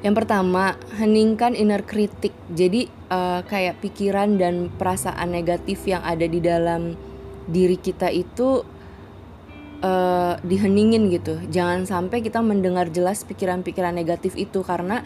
Yang 0.00 0.14
pertama, 0.24 0.76
heningkan 0.96 1.56
inner 1.56 1.84
critic. 1.84 2.32
Jadi 2.52 2.88
uh, 3.08 3.40
kayak 3.44 3.80
pikiran 3.80 4.36
dan 4.36 4.68
perasaan 4.72 5.32
negatif 5.32 5.88
yang 5.88 6.04
ada 6.04 6.24
di 6.24 6.40
dalam 6.40 6.96
diri 7.48 7.76
kita 7.80 8.12
itu 8.12 8.64
uh, 9.80 10.34
diheningin 10.40 11.08
gitu. 11.12 11.40
Jangan 11.48 11.88
sampai 11.88 12.20
kita 12.20 12.44
mendengar 12.44 12.92
jelas 12.92 13.24
pikiran-pikiran 13.24 13.96
negatif 13.96 14.36
itu 14.36 14.60
karena 14.64 15.04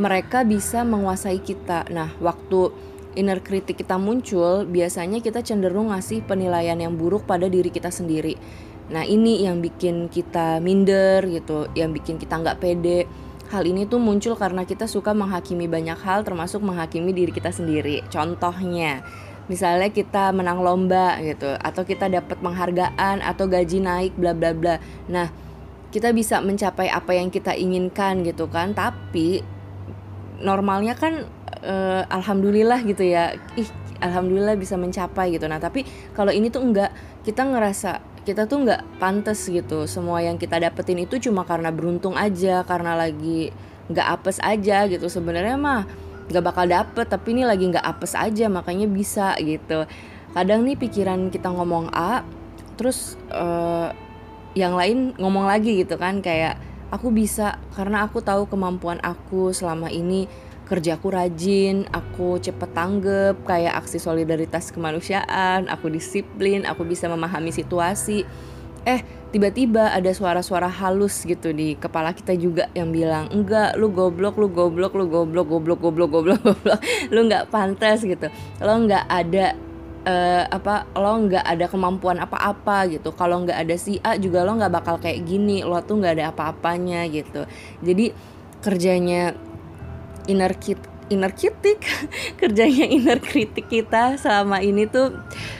mereka 0.00 0.44
bisa 0.44 0.84
menguasai 0.84 1.40
kita. 1.40 1.88
Nah, 1.88 2.12
waktu 2.20 2.72
inner 3.14 3.40
critic 3.40 3.80
kita 3.80 3.98
muncul, 3.98 4.66
biasanya 4.66 5.18
kita 5.22 5.40
cenderung 5.40 5.90
ngasih 5.90 6.22
penilaian 6.26 6.76
yang 6.78 6.94
buruk 6.94 7.26
pada 7.26 7.46
diri 7.46 7.70
kita 7.70 7.88
sendiri. 7.90 8.36
Nah 8.90 9.06
ini 9.06 9.42
yang 9.46 9.64
bikin 9.64 10.12
kita 10.12 10.60
minder 10.60 11.24
gitu, 11.26 11.72
yang 11.72 11.90
bikin 11.90 12.20
kita 12.20 12.36
nggak 12.36 12.60
pede. 12.60 13.08
Hal 13.48 13.64
ini 13.64 13.86
tuh 13.86 14.02
muncul 14.02 14.34
karena 14.34 14.66
kita 14.66 14.84
suka 14.88 15.14
menghakimi 15.14 15.68
banyak 15.70 15.96
hal 16.00 16.26
termasuk 16.26 16.64
menghakimi 16.64 17.14
diri 17.14 17.30
kita 17.30 17.54
sendiri. 17.54 18.02
Contohnya, 18.10 19.04
misalnya 19.46 19.92
kita 19.92 20.32
menang 20.32 20.64
lomba 20.64 21.20
gitu, 21.22 21.54
atau 21.60 21.82
kita 21.84 22.08
dapat 22.08 22.40
penghargaan 22.40 23.20
atau 23.22 23.44
gaji 23.46 23.78
naik 23.84 24.12
bla 24.16 24.32
bla 24.32 24.56
bla. 24.56 24.80
Nah, 25.08 25.28
kita 25.94 26.10
bisa 26.10 26.42
mencapai 26.42 26.90
apa 26.90 27.14
yang 27.14 27.30
kita 27.30 27.54
inginkan 27.54 28.26
gitu 28.26 28.50
kan, 28.50 28.74
tapi 28.74 29.44
normalnya 30.42 30.98
kan 30.98 31.28
uh, 31.62 32.02
alhamdulillah 32.10 32.82
gitu 32.82 33.06
ya. 33.06 33.38
Ih 33.54 33.70
alhamdulillah 34.02 34.58
bisa 34.58 34.74
mencapai 34.74 35.36
gitu. 35.36 35.46
Nah 35.46 35.62
tapi 35.62 35.86
kalau 36.16 36.34
ini 36.34 36.50
tuh 36.50 36.64
enggak. 36.64 36.90
Kita 37.24 37.40
ngerasa 37.40 38.04
kita 38.28 38.44
tuh 38.44 38.68
enggak 38.68 38.84
pantas 39.00 39.48
gitu. 39.48 39.88
Semua 39.88 40.20
yang 40.20 40.36
kita 40.36 40.60
dapetin 40.60 41.00
itu 41.00 41.16
cuma 41.16 41.48
karena 41.48 41.72
beruntung 41.72 42.16
aja 42.18 42.60
karena 42.68 42.92
lagi 42.92 43.48
nggak 43.88 44.06
apes 44.20 44.40
aja 44.44 44.84
gitu. 44.88 45.08
Sebenarnya 45.08 45.56
mah 45.56 45.88
nggak 46.28 46.44
bakal 46.44 46.64
dapet 46.68 47.06
tapi 47.08 47.36
ini 47.36 47.44
lagi 47.44 47.68
nggak 47.68 47.84
apes 47.84 48.12
aja 48.12 48.48
makanya 48.52 48.88
bisa 48.88 49.36
gitu. 49.40 49.88
Kadang 50.36 50.68
nih 50.68 50.76
pikiran 50.76 51.32
kita 51.32 51.48
ngomong 51.48 51.88
A 51.96 52.26
terus 52.76 53.16
uh, 53.32 53.88
yang 54.52 54.76
lain 54.76 55.16
ngomong 55.16 55.48
lagi 55.48 55.80
gitu 55.80 55.96
kan. 55.96 56.20
Kayak 56.20 56.60
aku 56.92 57.08
bisa 57.08 57.56
karena 57.72 58.04
aku 58.04 58.20
tahu 58.20 58.48
kemampuan 58.52 59.00
aku 59.00 59.56
selama 59.56 59.88
ini 59.88 60.28
kerjaku 60.64 61.12
rajin, 61.12 61.84
aku 61.92 62.40
cepet 62.40 62.70
tanggep, 62.72 63.36
kayak 63.44 63.84
aksi 63.84 64.00
solidaritas 64.00 64.72
kemanusiaan, 64.72 65.68
aku 65.68 65.92
disiplin, 65.92 66.64
aku 66.64 66.88
bisa 66.88 67.04
memahami 67.06 67.52
situasi. 67.52 68.24
Eh, 68.84 69.00
tiba-tiba 69.32 69.92
ada 69.92 70.12
suara-suara 70.12 70.68
halus 70.68 71.24
gitu 71.24 71.52
di 71.56 71.76
kepala 71.76 72.12
kita 72.12 72.36
juga 72.36 72.68
yang 72.76 72.92
bilang, 72.92 73.28
"Enggak, 73.32 73.76
lu 73.80 73.88
goblok, 73.92 74.36
lu 74.36 74.48
goblok, 74.52 74.92
lu 74.92 75.08
goblok, 75.08 75.46
goblok, 75.48 75.78
goblok, 75.80 76.10
goblok, 76.10 76.40
goblok. 76.44 76.80
Lu 77.12 77.24
nggak 77.24 77.48
pantas 77.48 78.04
gitu. 78.04 78.28
Lo 78.60 78.74
nggak 78.84 79.04
ada 79.08 79.56
uh, 80.04 80.44
apa 80.48 80.88
lo 80.94 81.12
nggak 81.26 81.44
ada 81.44 81.66
kemampuan 81.66 82.20
apa-apa 82.20 82.92
gitu 82.92 83.10
kalau 83.16 83.42
nggak 83.42 83.58
ada 83.58 83.76
si 83.76 83.98
A 84.04 84.16
juga 84.20 84.44
lo 84.44 84.56
nggak 84.56 84.72
bakal 84.72 84.96
kayak 85.00 85.24
gini 85.24 85.64
lo 85.64 85.80
tuh 85.80 86.00
nggak 86.00 86.14
ada 86.20 86.24
apa-apanya 86.30 87.08
gitu 87.08 87.48
jadi 87.80 88.12
kerjanya 88.60 89.36
inner 90.30 90.52
kit 90.56 90.80
inner 91.12 91.32
kritik 91.36 91.84
kerjanya 92.40 92.88
inner 92.88 93.20
kritik 93.20 93.68
kita 93.68 94.16
selama 94.16 94.64
ini 94.64 94.88
tuh 94.88 95.12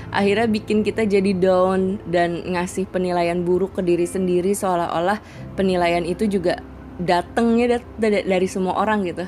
akhirnya 0.08 0.48
bikin 0.48 0.80
kita 0.80 1.04
jadi 1.04 1.36
down 1.36 2.00
dan 2.08 2.40
ngasih 2.48 2.88
penilaian 2.88 3.44
buruk 3.44 3.76
ke 3.76 3.82
diri 3.84 4.08
sendiri 4.08 4.56
seolah-olah 4.56 5.20
penilaian 5.58 6.06
itu 6.06 6.24
juga 6.30 6.62
datengnya 6.96 7.82
dari 7.98 8.46
semua 8.46 8.78
orang 8.78 9.02
gitu. 9.02 9.26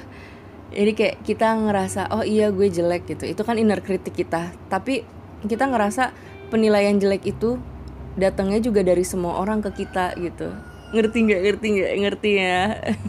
Jadi 0.71 0.93
kayak 0.95 1.17
kita 1.27 1.57
ngerasa 1.59 2.15
oh 2.15 2.23
iya 2.23 2.55
gue 2.55 2.71
jelek 2.71 3.11
gitu. 3.11 3.27
Itu 3.27 3.43
kan 3.43 3.59
inner 3.59 3.83
kritik 3.83 4.15
kita. 4.15 4.55
Tapi 4.71 5.03
kita 5.47 5.67
ngerasa 5.67 6.15
penilaian 6.51 6.95
jelek 6.95 7.27
itu 7.27 7.59
datangnya 8.15 8.63
juga 8.63 8.87
dari 8.87 9.03
semua 9.03 9.43
orang 9.43 9.61
ke 9.61 9.85
kita 9.85 10.15
gitu 10.17 10.49
ngerti 10.95 11.19
nggak 11.27 11.43
ngerti 11.43 11.67
nggak 11.75 11.95
ngerti 12.03 12.31
ya? 12.39 12.63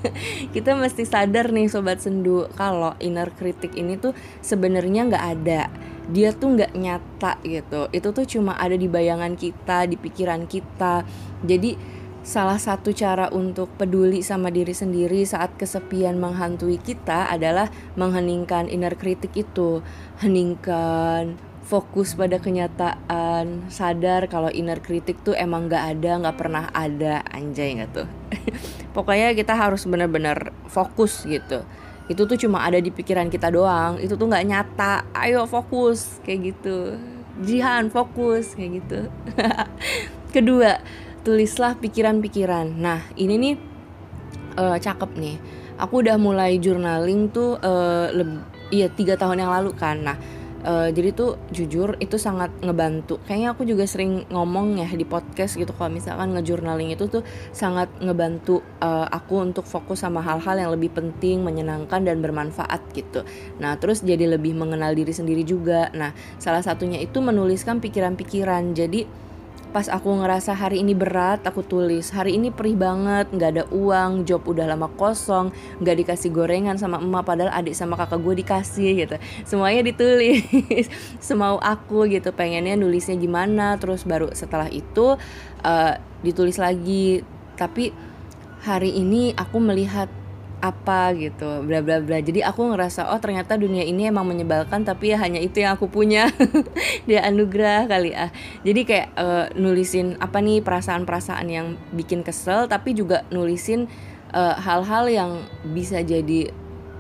Kita 0.54 0.74
mesti 0.74 1.04
sadar 1.06 1.54
nih 1.54 1.70
sobat 1.70 2.02
sendu 2.02 2.50
kalau 2.58 2.98
inner 2.98 3.30
kritik 3.34 3.78
ini 3.78 4.00
tuh 4.02 4.18
sebenarnya 4.42 5.06
nggak 5.10 5.26
ada. 5.38 5.62
Dia 6.10 6.32
tuh 6.34 6.58
nggak 6.58 6.74
nyata 6.74 7.38
gitu. 7.46 7.92
Itu 7.94 8.16
tuh 8.16 8.26
cuma 8.26 8.58
ada 8.58 8.74
di 8.74 8.88
bayangan 8.90 9.38
kita 9.38 9.86
di 9.86 10.00
pikiran 10.00 10.50
kita. 10.50 11.04
Jadi 11.46 11.98
salah 12.28 12.60
satu 12.60 12.92
cara 12.92 13.32
untuk 13.32 13.72
peduli 13.80 14.20
sama 14.20 14.52
diri 14.52 14.76
sendiri 14.76 15.24
saat 15.24 15.56
kesepian 15.56 16.20
menghantui 16.20 16.76
kita 16.76 17.32
adalah 17.32 17.70
mengheningkan 17.94 18.72
inner 18.72 18.96
kritik 18.96 19.36
itu. 19.38 19.86
Heningkan 20.20 21.38
fokus 21.68 22.16
pada 22.16 22.40
kenyataan 22.40 23.68
sadar 23.68 24.32
kalau 24.32 24.48
inner 24.48 24.80
kritik 24.80 25.20
tuh 25.20 25.36
emang 25.36 25.68
nggak 25.68 25.84
ada 26.00 26.12
nggak 26.24 26.38
pernah 26.40 26.72
ada. 26.72 27.28
Anjay 27.28 27.76
nggak 27.76 27.92
tuh. 27.92 28.08
Pokoknya 28.96 29.36
kita 29.36 29.52
harus 29.52 29.84
benar-benar 29.84 30.56
fokus 30.72 31.28
gitu. 31.28 31.68
Itu 32.08 32.24
tuh 32.24 32.40
cuma 32.40 32.64
ada 32.64 32.80
di 32.80 32.88
pikiran 32.88 33.28
kita 33.28 33.52
doang. 33.52 34.00
Itu 34.00 34.16
tuh 34.16 34.32
nggak 34.32 34.48
nyata. 34.48 35.12
Ayo 35.12 35.44
fokus 35.44 36.24
kayak 36.24 36.56
gitu. 36.56 36.96
Jihan 37.44 37.92
fokus 37.92 38.56
kayak 38.56 38.72
gitu. 38.80 39.00
Kedua 40.36 40.80
tulislah 41.28 41.76
pikiran-pikiran. 41.76 42.80
Nah 42.80 43.04
ini 43.20 43.36
nih 43.36 43.56
uh, 44.56 44.80
cakep 44.80 45.12
nih. 45.20 45.36
Aku 45.84 46.00
udah 46.00 46.16
mulai 46.16 46.58
journaling 46.64 47.28
tuh 47.30 47.60
uh, 47.60 48.08
iya 48.72 48.88
tiga 48.88 49.20
tahun 49.20 49.44
yang 49.44 49.52
lalu 49.52 49.76
kan. 49.76 50.00
Nah 50.00 50.18
uh, 50.64 50.90
jadi 50.90 51.14
tuh 51.14 51.38
jujur 51.54 52.00
itu 52.00 52.16
sangat 52.16 52.50
ngebantu. 52.64 53.20
Kayaknya 53.28 53.50
aku 53.54 53.64
juga 53.68 53.86
sering 53.86 54.26
ngomong 54.32 54.82
ya 54.82 54.90
di 54.90 55.04
podcast 55.04 55.60
gitu 55.60 55.76
kalau 55.76 55.94
misalkan 55.94 56.34
ngejurnaling 56.34 56.96
itu 56.96 57.06
tuh 57.12 57.22
sangat 57.52 57.92
ngebantu 58.00 58.64
uh, 58.82 59.06
aku 59.10 59.44
untuk 59.44 59.68
fokus 59.68 60.02
sama 60.02 60.24
hal-hal 60.24 60.56
yang 60.58 60.72
lebih 60.74 60.94
penting 60.96 61.44
menyenangkan 61.44 62.02
dan 62.02 62.24
bermanfaat 62.24 62.82
gitu. 62.96 63.28
Nah 63.62 63.76
terus 63.78 64.02
jadi 64.02 64.26
lebih 64.26 64.56
mengenal 64.56 64.96
diri 64.96 65.12
sendiri 65.12 65.44
juga. 65.44 65.92
Nah 65.94 66.16
salah 66.42 66.64
satunya 66.64 66.98
itu 67.04 67.20
menuliskan 67.20 67.84
pikiran-pikiran. 67.84 68.74
Jadi 68.74 69.27
pas 69.72 69.88
aku 69.92 70.24
ngerasa 70.24 70.56
hari 70.56 70.82
ini 70.82 70.96
berat 70.96 71.44
aku 71.44 71.62
tulis 71.62 72.10
hari 72.16 72.40
ini 72.40 72.50
perih 72.50 72.80
banget 72.80 73.30
nggak 73.30 73.50
ada 73.54 73.64
uang 73.70 74.24
job 74.24 74.44
udah 74.48 74.64
lama 74.70 74.88
kosong 74.96 75.52
nggak 75.84 75.96
dikasih 76.04 76.30
gorengan 76.32 76.80
sama 76.80 76.98
emak 77.04 77.24
padahal 77.28 77.52
adik 77.54 77.76
sama 77.76 78.00
kakak 78.00 78.20
gue 78.24 78.36
dikasih 78.44 78.90
gitu. 79.06 79.16
Semuanya 79.44 79.84
ditulis 79.84 80.88
semau 81.28 81.60
aku 81.60 82.08
gitu 82.08 82.32
pengennya 82.32 82.80
nulisnya 82.80 83.20
gimana. 83.20 83.76
Terus 83.78 84.08
baru 84.08 84.32
setelah 84.34 84.72
itu 84.72 85.20
uh, 85.64 85.94
ditulis 86.22 86.58
lagi. 86.58 87.22
Tapi 87.58 87.92
hari 88.64 88.94
ini 88.98 89.34
aku 89.34 89.58
melihat 89.62 90.10
apa 90.58 91.14
gitu 91.14 91.62
bla 91.62 91.86
bla 91.86 92.02
bla. 92.02 92.18
Jadi 92.18 92.42
aku 92.42 92.74
ngerasa 92.74 93.14
oh 93.14 93.20
ternyata 93.22 93.54
dunia 93.56 93.86
ini 93.86 94.10
emang 94.10 94.26
menyebalkan 94.26 94.82
tapi 94.82 95.14
ya 95.14 95.22
hanya 95.22 95.38
itu 95.38 95.62
yang 95.62 95.78
aku 95.78 95.86
punya. 95.90 96.34
Dia 97.10 97.26
anugerah 97.30 97.86
kali 97.86 98.18
ah. 98.18 98.34
Jadi 98.66 98.82
kayak 98.84 99.08
uh, 99.14 99.46
nulisin 99.54 100.18
apa 100.18 100.42
nih 100.42 100.66
perasaan-perasaan 100.66 101.48
yang 101.48 101.78
bikin 101.94 102.26
kesel 102.26 102.66
tapi 102.66 102.98
juga 102.98 103.22
nulisin 103.30 103.86
eh, 104.34 104.56
hal-hal 104.58 105.06
uh, 105.08 105.14
yang 105.14 105.32
bisa 105.72 106.02
jadi 106.02 106.50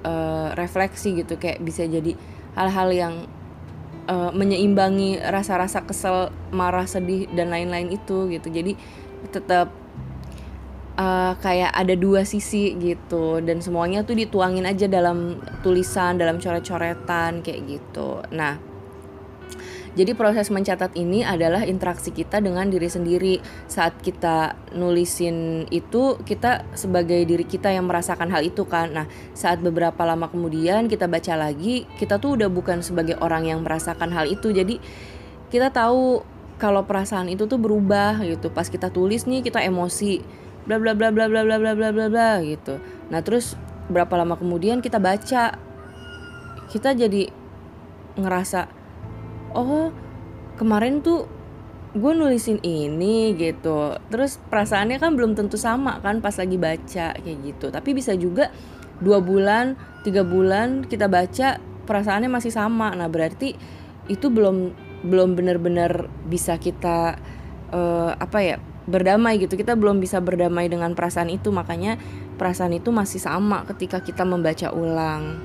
uh, 0.05 0.53
refleksi 0.53 1.17
gitu. 1.17 1.41
Kayak 1.41 1.59
bisa 1.65 1.83
jadi 1.89 2.13
hal-hal 2.53 2.89
yang 2.93 3.13
uh, 4.05 4.31
menyeimbangi 4.33 5.17
rasa-rasa 5.21 5.81
kesel 5.81 6.29
marah 6.53 6.85
sedih 6.85 7.25
dan 7.33 7.49
lain-lain 7.49 7.89
itu 7.89 8.29
gitu. 8.29 8.47
Jadi 8.53 8.77
tetap 9.33 9.73
uh, 10.97 11.33
kayak 11.39 11.71
ada 11.71 11.93
dua 11.93 12.25
sisi 12.27 12.73
gitu 12.75 13.39
dan 13.45 13.61
semuanya 13.63 14.03
tuh 14.03 14.17
dituangin 14.17 14.65
aja 14.65 14.89
dalam 14.89 15.39
tulisan 15.61 16.17
dalam 16.17 16.41
coret-coretan 16.41 17.45
kayak 17.45 17.61
gitu 17.69 18.25
nah 18.33 18.59
jadi 19.97 20.13
proses 20.13 20.53
mencatat 20.53 20.93
ini 20.93 21.25
adalah 21.25 21.65
interaksi 21.65 22.13
kita 22.13 22.37
dengan 22.37 22.69
diri 22.69 22.85
sendiri 22.85 23.41
saat 23.65 23.97
kita 23.97 24.53
nulisin 24.77 25.65
itu 25.73 26.21
kita 26.21 26.69
sebagai 26.77 27.17
diri 27.25 27.41
kita 27.41 27.73
yang 27.73 27.89
merasakan 27.89 28.29
hal 28.29 28.45
itu 28.45 28.61
kan. 28.69 28.93
Nah, 28.93 29.09
saat 29.33 29.57
beberapa 29.57 29.97
lama 30.05 30.29
kemudian 30.29 30.85
kita 30.85 31.09
baca 31.09 31.33
lagi, 31.33 31.89
kita 31.97 32.21
tuh 32.21 32.37
udah 32.37 32.45
bukan 32.45 32.85
sebagai 32.85 33.17
orang 33.17 33.49
yang 33.49 33.65
merasakan 33.65 34.13
hal 34.13 34.29
itu. 34.29 34.53
Jadi 34.53 34.77
kita 35.49 35.73
tahu 35.73 36.21
kalau 36.61 36.85
perasaan 36.85 37.33
itu 37.33 37.49
tuh 37.49 37.57
berubah 37.57 38.21
gitu. 38.21 38.53
Pas 38.53 38.69
kita 38.69 38.93
tulis 38.93 39.25
nih 39.25 39.41
kita 39.41 39.65
emosi 39.65 40.45
bla 40.67 40.75
bla 40.77 40.93
bla 40.93 41.09
bla 41.09 41.25
bla 41.31 41.41
bla 41.47 41.57
bla 41.57 41.71
bla 41.73 41.89
bla 41.95 42.07
bla 42.11 42.31
gitu. 42.43 42.77
Nah 43.07 43.23
terus 43.23 43.55
berapa 43.87 44.11
lama 44.19 44.35
kemudian 44.35 44.83
kita 44.83 44.99
baca? 44.99 45.55
Kita 46.67 46.91
jadi 46.91 47.31
ngerasa 48.19 48.67
oh 49.55 49.95
kemarin 50.59 50.99
tuh 50.99 51.25
gue 51.95 52.11
nulisin 52.11 52.59
ini 52.61 53.31
gitu. 53.39 53.95
Terus 54.11 54.37
perasaannya 54.51 54.99
kan 54.99 55.15
belum 55.15 55.39
tentu 55.39 55.55
sama 55.55 56.03
kan 56.03 56.19
pas 56.19 56.35
lagi 56.35 56.59
baca 56.59 57.15
kayak 57.15 57.37
gitu. 57.47 57.71
Tapi 57.71 57.89
bisa 57.95 58.11
juga 58.19 58.51
dua 58.99 59.23
bulan 59.23 59.79
tiga 60.03 60.27
bulan 60.27 60.83
kita 60.83 61.07
baca 61.07 61.63
perasaannya 61.87 62.27
masih 62.27 62.51
sama. 62.51 62.91
Nah 62.91 63.07
berarti 63.07 63.55
itu 64.11 64.27
belum 64.27 64.75
belum 65.07 65.39
benar-benar 65.39 66.11
bisa 66.27 66.59
kita 66.59 67.15
uh, 67.71 68.11
apa 68.17 68.39
ya 68.43 68.57
berdamai 68.87 69.37
gitu. 69.37 69.59
Kita 69.59 69.75
belum 69.75 69.99
bisa 69.99 70.23
berdamai 70.23 70.71
dengan 70.71 70.95
perasaan 70.95 71.29
itu 71.29 71.51
makanya 71.51 71.99
perasaan 72.39 72.73
itu 72.73 72.89
masih 72.89 73.21
sama 73.21 73.67
ketika 73.67 74.01
kita 74.01 74.23
membaca 74.23 74.71
ulang. 74.71 75.37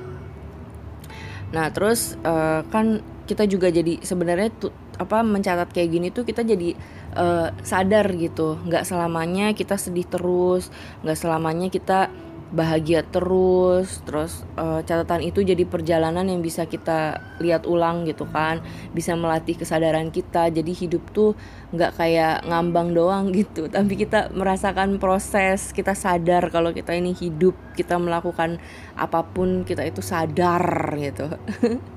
Nah 1.53 1.69
terus 1.75 2.17
uh, 2.25 2.65
kan 2.73 3.05
kita 3.29 3.45
juga 3.45 3.69
jadi 3.69 4.01
sebenarnya 4.01 4.49
tuh 4.57 4.73
apa 4.97 5.21
mencatat 5.27 5.75
kayak 5.75 5.89
gini 5.91 6.09
tuh 6.15 6.23
kita 6.23 6.47
jadi 6.47 6.79
uh, 7.19 7.53
sadar 7.61 8.09
gitu. 8.17 8.57
Nggak 8.65 8.89
selamanya 8.89 9.53
kita 9.53 9.77
sedih 9.77 10.07
terus 10.09 10.73
nggak 11.05 11.19
selamanya 11.19 11.69
kita 11.69 12.09
bahagia 12.53 13.01
terus 13.03 14.05
terus 14.05 14.45
uh, 14.61 14.85
catatan 14.85 15.25
itu 15.25 15.41
jadi 15.41 15.65
perjalanan 15.65 16.29
yang 16.29 16.45
bisa 16.45 16.69
kita 16.69 17.19
lihat 17.41 17.65
ulang 17.65 18.05
gitu 18.05 18.29
kan 18.29 18.61
bisa 18.93 19.17
melatih 19.17 19.57
kesadaran 19.57 20.13
kita. 20.13 20.53
Jadi 20.53 20.73
hidup 20.77 21.03
tuh 21.17 21.33
nggak 21.73 21.97
kayak 21.97 22.45
ngambang 22.45 22.93
doang 22.93 23.33
gitu 23.39 23.67
tapi 23.73 23.97
kita 23.97 24.29
merasakan 24.37 25.01
proses 25.01 25.73
kita 25.73 25.97
sadar 25.97 26.53
kalau 26.53 26.77
kita 26.77 26.93
ini 26.93 27.17
hidup 27.17 27.57
kita 27.73 27.97
melakukan 27.97 28.61
apa 28.95 29.25
pun 29.25 29.65
kita 29.65 29.83
itu 29.89 30.05
sadar 30.05 30.95
gitu. 31.01 31.27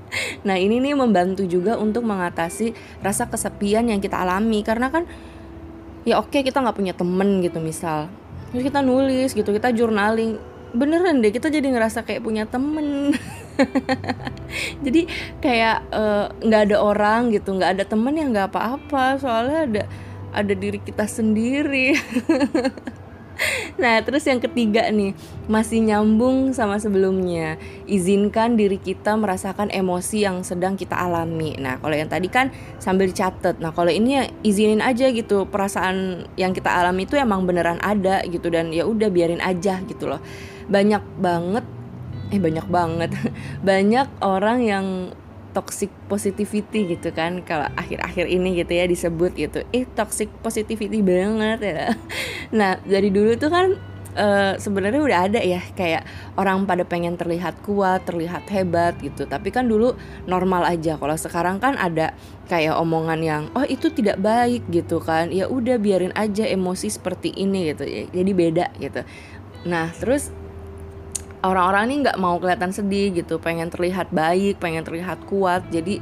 Nah 0.46 0.54
ini 0.54 0.78
nih 0.78 0.94
membantu 0.94 1.42
juga 1.44 1.74
untuk 1.76 2.06
mengatasi 2.06 2.72
rasa 3.02 3.26
kesepian 3.26 3.90
yang 3.90 3.98
kita 3.98 4.22
alami 4.22 4.62
karena 4.62 4.88
kan 4.88 5.04
ya 6.06 6.22
oke 6.22 6.46
kita 6.46 6.62
nggak 6.62 6.78
punya 6.78 6.94
temen 6.94 7.42
gitu 7.42 7.58
misal 7.58 8.06
terus 8.56 8.72
kita 8.72 8.80
nulis 8.80 9.36
gitu 9.36 9.52
kita 9.52 9.68
journaling. 9.76 10.40
Beneran 10.72 11.20
deh 11.20 11.28
kita 11.28 11.52
jadi 11.52 11.68
ngerasa 11.68 12.08
kayak 12.08 12.24
punya 12.24 12.48
temen. 12.48 13.12
Jadi 14.84 15.08
kayak 15.40 15.88
eh, 15.88 16.26
nggak 16.44 16.60
uh, 16.60 16.66
ada 16.68 16.76
orang 16.76 17.32
gitu 17.32 17.56
nggak 17.56 17.80
ada 17.80 17.84
temen 17.88 18.12
yang 18.16 18.32
nggak 18.32 18.52
apa-apa. 18.52 19.16
Soalnya 19.20 19.58
ada 19.64 19.82
ada 20.36 20.52
diri 20.52 20.76
kita 20.76 21.08
sendiri 21.08 21.96
Nah, 23.82 24.00
terus 24.00 24.24
yang 24.24 24.40
ketiga 24.40 24.88
nih, 24.88 25.12
masih 25.46 25.84
nyambung 25.84 26.56
sama 26.56 26.80
sebelumnya. 26.80 27.60
Izinkan 27.84 28.56
diri 28.56 28.80
kita 28.80 29.14
merasakan 29.16 29.68
emosi 29.68 30.24
yang 30.24 30.40
sedang 30.42 30.74
kita 30.74 30.96
alami. 30.96 31.56
Nah, 31.60 31.76
kalau 31.80 31.92
yang 31.92 32.08
tadi 32.08 32.28
kan 32.32 32.50
sambil 32.80 33.08
dicatat. 33.08 33.60
Nah, 33.60 33.72
kalau 33.76 33.92
ini 33.92 34.16
ya 34.16 34.24
izinin 34.40 34.80
aja 34.80 35.12
gitu, 35.12 35.44
perasaan 35.48 36.26
yang 36.40 36.56
kita 36.56 36.72
alami 36.72 37.04
itu 37.04 37.20
emang 37.20 37.44
beneran 37.44 37.80
ada 37.84 38.24
gitu 38.26 38.48
dan 38.48 38.72
ya 38.72 38.88
udah 38.88 39.12
biarin 39.12 39.44
aja 39.44 39.80
gitu 39.84 40.08
loh. 40.08 40.20
Banyak 40.66 41.02
banget 41.20 41.64
eh 42.34 42.40
banyak 42.42 42.66
banget. 42.66 43.10
banyak 43.68 44.08
orang 44.24 44.58
yang 44.64 44.86
toxic 45.56 45.88
positivity 46.12 46.92
gitu 46.92 47.08
kan 47.16 47.40
kalau 47.40 47.64
akhir-akhir 47.80 48.28
ini 48.28 48.60
gitu 48.60 48.76
ya 48.76 48.84
disebut 48.84 49.32
gitu 49.32 49.64
eh 49.72 49.88
toxic 49.96 50.28
positivity 50.44 51.00
banget 51.00 51.58
ya 51.64 51.82
nah 52.58 52.76
dari 52.84 53.08
dulu 53.08 53.32
tuh 53.40 53.48
kan 53.48 53.72
uh, 54.16 54.52
sebenarnya 54.60 55.00
udah 55.00 55.18
ada 55.28 55.40
ya 55.40 55.60
kayak 55.76 56.04
orang 56.34 56.64
pada 56.64 56.82
pengen 56.82 57.14
terlihat 57.14 57.60
kuat, 57.62 58.08
terlihat 58.08 58.48
hebat 58.48 58.96
gitu. 58.98 59.28
Tapi 59.28 59.52
kan 59.52 59.68
dulu 59.68 59.94
normal 60.24 60.64
aja. 60.66 60.96
Kalau 60.96 61.14
sekarang 61.14 61.60
kan 61.60 61.76
ada 61.76 62.16
kayak 62.48 62.74
omongan 62.80 63.20
yang 63.22 63.42
oh 63.52 63.64
itu 63.68 63.92
tidak 63.92 64.18
baik 64.18 64.64
gitu 64.72 64.98
kan. 64.98 65.30
Ya 65.30 65.46
udah 65.46 65.76
biarin 65.76 66.16
aja 66.16 66.48
emosi 66.48 66.88
seperti 66.88 67.36
ini 67.36 67.70
gitu. 67.70 67.84
Jadi 68.10 68.30
beda 68.32 68.72
gitu. 68.80 69.04
Nah, 69.68 69.92
terus 69.94 70.32
orang-orang 71.44 71.90
ini 71.90 71.94
nggak 72.06 72.18
mau 72.20 72.36
kelihatan 72.40 72.72
sedih 72.72 73.12
gitu 73.12 73.36
pengen 73.40 73.68
terlihat 73.68 74.12
baik 74.12 74.60
pengen 74.60 74.84
terlihat 74.84 75.20
kuat 75.28 75.64
jadi 75.68 76.00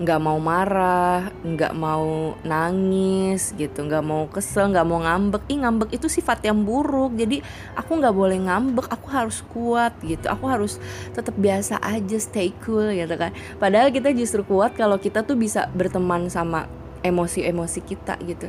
nggak 0.00 0.20
mau 0.24 0.40
marah 0.40 1.28
nggak 1.44 1.76
mau 1.76 2.32
nangis 2.40 3.52
gitu 3.52 3.84
nggak 3.84 4.00
mau 4.00 4.24
kesel 4.32 4.72
nggak 4.72 4.86
mau 4.88 5.04
ngambek. 5.04 5.44
Ih 5.52 5.60
ngambek 5.60 6.00
itu 6.00 6.08
sifat 6.08 6.40
yang 6.40 6.64
buruk 6.64 7.12
jadi 7.20 7.44
aku 7.76 8.00
nggak 8.00 8.16
boleh 8.16 8.40
ngambek 8.40 8.88
aku 8.88 9.06
harus 9.12 9.44
kuat 9.52 9.92
gitu 10.00 10.24
aku 10.32 10.48
harus 10.48 10.80
tetap 11.12 11.36
biasa 11.36 11.76
aja 11.84 12.16
stay 12.16 12.48
cool 12.64 12.88
gitu 12.96 13.12
kan. 13.12 13.36
Padahal 13.60 13.92
kita 13.92 14.08
justru 14.16 14.40
kuat 14.40 14.72
kalau 14.72 14.96
kita 14.96 15.20
tuh 15.20 15.36
bisa 15.36 15.68
berteman 15.76 16.32
sama 16.32 16.64
emosi-emosi 17.04 17.80
kita 17.84 18.16
gitu 18.24 18.48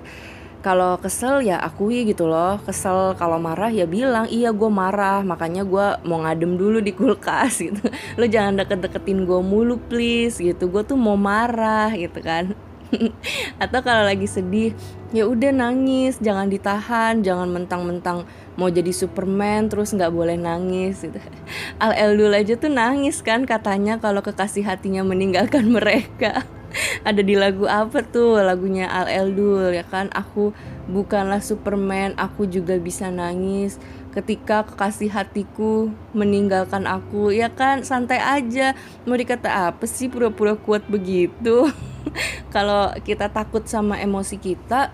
kalau 0.62 1.02
kesel 1.02 1.41
ya 1.41 1.58
akui 1.58 2.06
gitu 2.06 2.30
loh. 2.30 2.62
Kesel 2.62 3.17
kalau 3.17 3.41
marah 3.41 3.74
ya 3.74 3.89
bilang 3.89 4.30
iya 4.30 4.54
gue 4.54 4.69
marah 4.69 5.26
makanya 5.26 5.65
gue 5.65 5.88
mau 6.06 6.21
ngadem 6.21 6.56
dulu 6.56 6.80
di 6.80 6.93
kulkas 6.93 7.60
gitu. 7.67 7.82
Lo 8.15 8.26
jangan 8.30 8.62
deket-deketin 8.62 9.26
gue 9.26 9.41
mulu 9.41 9.82
please 9.89 10.38
gitu. 10.38 10.69
Gue 10.69 10.86
tuh 10.86 10.95
mau 10.95 11.17
marah 11.17 11.89
gitu 11.97 12.21
kan. 12.21 12.54
Atau 13.63 13.82
kalau 13.82 14.06
lagi 14.06 14.30
sedih 14.30 14.78
ya 15.12 15.28
udah 15.28 15.52
nangis 15.52 16.21
jangan 16.24 16.47
ditahan 16.47 17.19
jangan 17.19 17.52
mentang-mentang 17.52 18.24
mau 18.56 18.71
jadi 18.71 18.95
Superman 18.95 19.67
terus 19.67 19.91
nggak 19.91 20.13
boleh 20.13 20.38
nangis 20.38 21.02
gitu. 21.02 21.17
Al 21.84 21.97
Eldul 21.97 22.38
aja 22.38 22.54
tuh 22.56 22.69
nangis 22.69 23.19
kan 23.26 23.50
katanya 23.50 23.97
kalau 23.97 24.21
kekasih 24.21 24.63
hatinya 24.63 25.02
meninggalkan 25.02 25.67
mereka 25.67 26.45
ada 27.10 27.22
di 27.22 27.36
lagu 27.36 27.68
apa 27.68 28.04
tuh? 28.04 28.40
Lagunya 28.40 28.88
Al 28.88 29.08
Eldul 29.08 29.76
ya 29.76 29.86
kan? 29.86 30.10
Aku 30.12 30.56
bukanlah 30.88 31.44
Superman 31.44 32.16
aku 32.18 32.48
juga 32.48 32.78
bisa 32.80 33.12
nangis. 33.12 33.78
Ketika 34.12 34.68
kekasih 34.68 35.12
hatiku 35.12 35.92
meninggalkan 36.12 36.88
aku 36.88 37.32
ya 37.32 37.52
kan? 37.52 37.84
Santai 37.84 38.20
aja. 38.20 38.76
Mau 39.08 39.16
dikata 39.16 39.72
apa 39.72 39.86
sih 39.88 40.12
pura-pura 40.12 40.56
kuat 40.60 40.88
begitu? 40.88 41.68
Kalau 42.56 42.92
kita 43.04 43.32
takut 43.32 43.64
sama 43.68 44.00
emosi 44.02 44.36
kita 44.42 44.92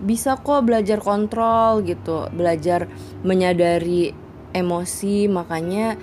bisa 0.00 0.34
kok 0.40 0.66
belajar 0.66 0.98
kontrol 0.98 1.84
gitu. 1.86 2.26
Belajar 2.32 2.90
menyadari 3.22 4.16
emosi 4.50 5.30
makanya 5.30 5.94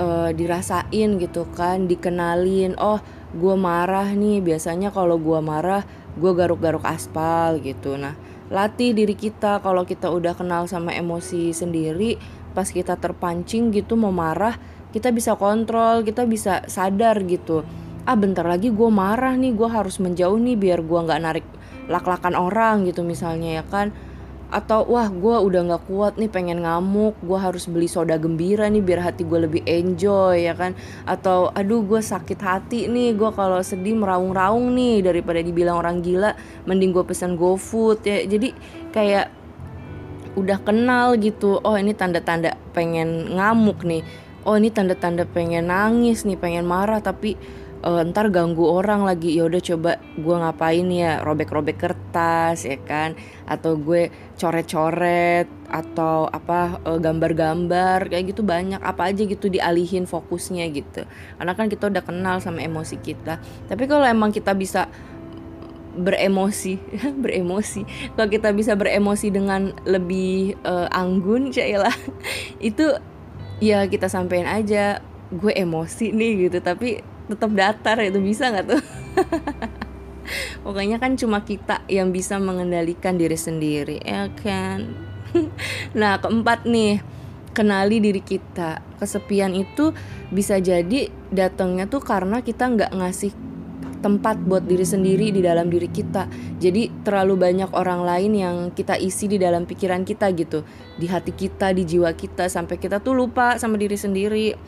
uh, 0.00 0.32
dirasain 0.32 1.20
gitu 1.20 1.44
kan 1.52 1.84
dikenalin. 1.84 2.72
Oh 2.80 3.02
gue 3.32 3.54
marah 3.56 4.08
nih. 4.12 4.44
Biasanya 4.44 4.92
kalau 4.92 5.16
gue 5.16 5.40
marah 5.40 5.84
gue 6.16 6.32
garuk-garuk 6.32 6.84
aspal 6.84 7.58
gitu. 7.60 7.96
Nah 7.96 8.16
latih 8.52 8.92
diri 8.92 9.16
kita. 9.16 9.60
Kalau 9.64 9.84
kita 9.88 10.12
udah 10.12 10.36
kenal 10.36 10.68
sama 10.68 10.92
emosi 10.92 11.52
sendiri 11.52 12.16
pas 12.52 12.68
kita 12.68 13.00
terpancing 13.00 13.72
gitu 13.72 13.96
mau 13.96 14.12
marah 14.12 14.60
kita 14.92 15.08
bisa 15.08 15.40
kontrol 15.40 16.04
kita 16.04 16.28
bisa 16.28 16.60
sadar 16.68 17.24
gitu. 17.24 17.64
Ah 18.04 18.18
bentar 18.18 18.44
lagi 18.44 18.68
gue 18.68 18.90
marah 18.92 19.32
nih. 19.34 19.56
Gue 19.56 19.68
harus 19.72 19.96
menjauh 19.98 20.36
nih 20.36 20.56
biar 20.56 20.84
gue 20.84 21.00
nggak 21.00 21.20
narik 21.22 21.46
lak-lakan 21.90 22.38
orang 22.38 22.86
gitu 22.86 23.02
misalnya 23.02 23.62
ya 23.62 23.64
kan 23.66 23.90
atau 24.52 24.84
wah 24.84 25.08
gue 25.08 25.32
udah 25.32 25.60
nggak 25.72 25.84
kuat 25.88 26.20
nih 26.20 26.28
pengen 26.28 26.60
ngamuk. 26.60 27.16
Gue 27.24 27.40
harus 27.40 27.64
beli 27.64 27.88
soda 27.88 28.20
gembira 28.20 28.68
nih 28.68 28.84
biar 28.84 29.00
hati 29.00 29.24
gue 29.24 29.48
lebih 29.48 29.64
enjoy 29.64 30.44
ya 30.44 30.52
kan? 30.52 30.76
Atau 31.08 31.48
aduh 31.56 31.80
gue 31.80 32.04
sakit 32.04 32.36
hati 32.36 32.86
nih. 32.92 33.16
Gue 33.16 33.32
kalau 33.32 33.64
sedih 33.64 33.96
meraung-raung 33.96 34.76
nih 34.76 35.00
daripada 35.00 35.40
dibilang 35.40 35.80
orang 35.80 36.04
gila 36.04 36.36
mending 36.68 36.92
gue 36.92 37.04
pesan 37.08 37.40
GoFood 37.40 38.04
ya. 38.04 38.28
Jadi 38.28 38.52
kayak 38.92 39.32
udah 40.32 40.60
kenal 40.64 41.16
gitu 41.20 41.60
oh 41.60 41.76
ini 41.76 41.96
tanda-tanda 41.96 42.52
pengen 42.76 43.32
ngamuk 43.32 43.80
nih. 43.88 44.04
Oh 44.44 44.58
ini 44.58 44.68
tanda-tanda 44.68 45.24
pengen 45.24 45.72
nangis 45.72 46.28
nih 46.28 46.36
pengen 46.36 46.68
marah. 46.68 47.00
Tapi 47.00 47.61
uh, 47.82 48.02
ntar 48.08 48.30
ganggu 48.30 48.64
orang 48.64 49.04
lagi. 49.04 49.34
Ya 49.34 49.46
udah 49.46 49.60
coba 49.60 49.98
gue 50.16 50.36
ngapain 50.38 50.86
ya? 50.88 51.20
Robek-robek 51.20 51.76
kertas 51.78 52.64
ya 52.64 52.78
kan? 52.82 53.18
Atau 53.44 53.76
gue 53.78 54.08
coret-coret 54.38 55.50
atau 55.68 56.28
apa 56.28 56.78
gambar 56.82 57.32
gambar-gambar 57.32 57.98
kayak 58.08 58.34
gitu 58.34 58.42
banyak. 58.46 58.80
Apa 58.80 59.10
aja 59.10 59.22
gitu 59.26 59.50
dialihin 59.50 60.06
fokusnya 60.06 60.64
gitu. 60.72 61.04
Karena 61.36 61.52
kan 61.58 61.66
kita 61.68 61.90
udah 61.90 62.02
kenal 62.02 62.38
sama 62.38 62.62
emosi 62.62 62.96
kita. 63.02 63.42
Tapi 63.68 63.84
kalau 63.90 64.06
emang 64.06 64.30
kita 64.30 64.54
bisa 64.54 64.88
beremosi 65.92 66.80
beremosi. 67.22 67.84
Kalau 68.16 68.28
kita 68.32 68.48
bisa 68.56 68.72
beremosi 68.72 69.28
dengan 69.28 69.76
lebih 69.84 70.56
uh, 70.64 70.88
anggun 70.88 71.50
cailah 71.54 71.92
itu 72.62 72.96
ya 73.60 73.84
kita 73.86 74.08
sampein 74.08 74.48
aja. 74.48 75.04
Gue 75.32 75.56
emosi 75.56 76.12
nih 76.12 76.48
gitu 76.48 76.60
tapi 76.60 77.00
tetap 77.32 77.50
datar 77.56 77.96
itu 78.04 78.20
bisa 78.20 78.52
nggak 78.52 78.66
tuh? 78.68 78.82
Pokoknya 80.64 81.00
kan 81.02 81.18
cuma 81.18 81.42
kita 81.42 81.82
yang 81.90 82.14
bisa 82.14 82.38
mengendalikan 82.38 83.16
diri 83.18 83.36
sendiri 83.36 83.98
ya 84.04 84.28
kan? 84.36 84.92
Nah 85.98 86.20
keempat 86.20 86.68
nih 86.68 87.00
kenali 87.56 88.00
diri 88.00 88.20
kita. 88.20 88.80
Kesepian 89.00 89.56
itu 89.56 89.96
bisa 90.28 90.60
jadi 90.60 91.08
datangnya 91.32 91.88
tuh 91.88 92.04
karena 92.04 92.44
kita 92.44 92.68
nggak 92.68 92.92
ngasih 92.92 93.32
tempat 94.02 94.34
buat 94.42 94.66
diri 94.66 94.82
sendiri 94.82 95.30
di 95.30 95.40
dalam 95.40 95.70
diri 95.70 95.86
kita. 95.86 96.26
Jadi 96.58 97.06
terlalu 97.06 97.38
banyak 97.38 97.70
orang 97.70 98.02
lain 98.02 98.32
yang 98.34 98.56
kita 98.74 98.98
isi 98.98 99.30
di 99.30 99.38
dalam 99.38 99.62
pikiran 99.64 100.02
kita 100.02 100.28
gitu, 100.34 100.66
di 100.98 101.06
hati 101.06 101.30
kita, 101.32 101.70
di 101.70 101.86
jiwa 101.86 102.10
kita 102.12 102.50
sampai 102.50 102.76
kita 102.82 102.98
tuh 102.98 103.14
lupa 103.14 103.56
sama 103.62 103.78
diri 103.78 103.94
sendiri 103.94 104.58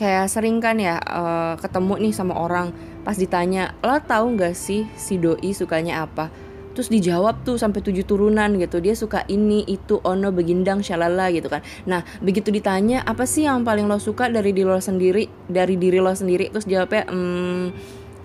kayak 0.00 0.32
sering 0.32 0.64
kan 0.64 0.80
ya 0.80 0.96
uh, 0.96 1.60
ketemu 1.60 2.08
nih 2.08 2.14
sama 2.16 2.32
orang 2.32 2.72
pas 3.04 3.20
ditanya 3.20 3.76
lo 3.84 4.00
tahu 4.00 4.32
nggak 4.32 4.56
sih 4.56 4.88
si 4.96 5.20
doi 5.20 5.52
sukanya 5.52 6.08
apa? 6.08 6.32
Terus 6.72 6.88
dijawab 6.88 7.44
tuh 7.44 7.60
sampai 7.60 7.84
tujuh 7.84 8.08
turunan 8.08 8.48
gitu 8.56 8.80
dia 8.80 8.96
suka 8.96 9.28
ini 9.28 9.60
itu 9.68 10.00
ono 10.00 10.32
begindang 10.32 10.80
shalala 10.80 11.28
gitu 11.28 11.52
kan. 11.52 11.60
Nah 11.84 12.00
begitu 12.24 12.48
ditanya 12.48 13.04
apa 13.04 13.28
sih 13.28 13.44
yang 13.44 13.60
paling 13.60 13.84
lo 13.84 14.00
suka 14.00 14.32
dari 14.32 14.56
diri 14.56 14.72
lo 14.72 14.80
sendiri? 14.80 15.28
Dari 15.44 15.76
diri 15.76 16.00
lo 16.00 16.16
sendiri 16.16 16.48
terus 16.48 16.64
jawabnya 16.64 17.04
hmm, 17.10 17.64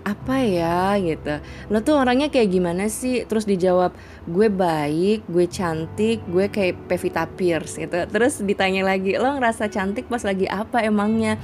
apa 0.05 0.35
ya 0.45 0.95
gitu. 1.01 1.41
Lo 1.73 1.81
tuh 1.81 1.97
orangnya 1.99 2.29
kayak 2.29 2.53
gimana 2.53 2.87
sih? 2.87 3.25
Terus 3.25 3.49
dijawab 3.49 3.91
gue 4.29 4.47
baik 4.47 5.27
gue 5.27 5.45
cantik 5.49 6.23
gue 6.29 6.45
kayak 6.47 6.87
Pevita 6.87 7.25
Pierce 7.25 7.81
gitu. 7.81 8.05
Terus 8.07 8.39
ditanya 8.45 8.85
lagi 8.85 9.17
lo 9.17 9.35
ngerasa 9.35 9.67
cantik 9.67 10.05
pas 10.07 10.21
lagi 10.21 10.45
apa 10.45 10.85
emangnya 10.85 11.41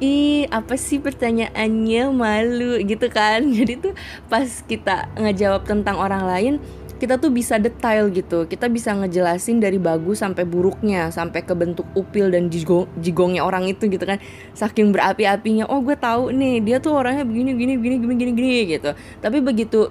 ih 0.00 0.48
apa 0.48 0.74
sih 0.74 0.98
pertanyaannya? 0.98 2.10
Malu 2.10 2.80
gitu 2.82 3.06
kan. 3.12 3.44
Jadi 3.58 3.78
tuh 3.78 3.92
pas 4.26 4.48
kita 4.64 5.12
ngejawab 5.20 5.68
tentang 5.68 6.00
orang 6.00 6.24
lain 6.26 6.54
kita 7.00 7.16
tuh 7.16 7.32
bisa 7.32 7.56
detail 7.56 8.12
gitu. 8.12 8.44
Kita 8.44 8.68
bisa 8.68 8.92
ngejelasin 8.92 9.56
dari 9.56 9.80
bagus 9.80 10.20
sampai 10.20 10.44
buruknya 10.44 11.08
sampai 11.08 11.40
ke 11.40 11.56
bentuk 11.56 11.88
upil 11.96 12.28
dan 12.28 12.52
jigong, 12.52 12.84
jigongnya 13.00 13.40
orang 13.40 13.64
itu 13.72 13.88
gitu 13.88 14.04
kan. 14.04 14.20
Saking 14.52 14.92
berapi-apinya 14.92 15.64
oh 15.72 15.80
gue 15.80 15.96
tahu 15.96 16.28
nih 16.36 16.60
dia 16.60 16.76
tuh 16.76 16.92
orangnya 16.92 17.24
begini 17.24 17.56
begini 17.56 17.72
begini 17.80 17.96
begini 17.96 18.14
gini 18.20 18.32
gini 18.36 18.60
gitu. 18.76 18.90
Tapi 19.24 19.40
begitu 19.40 19.88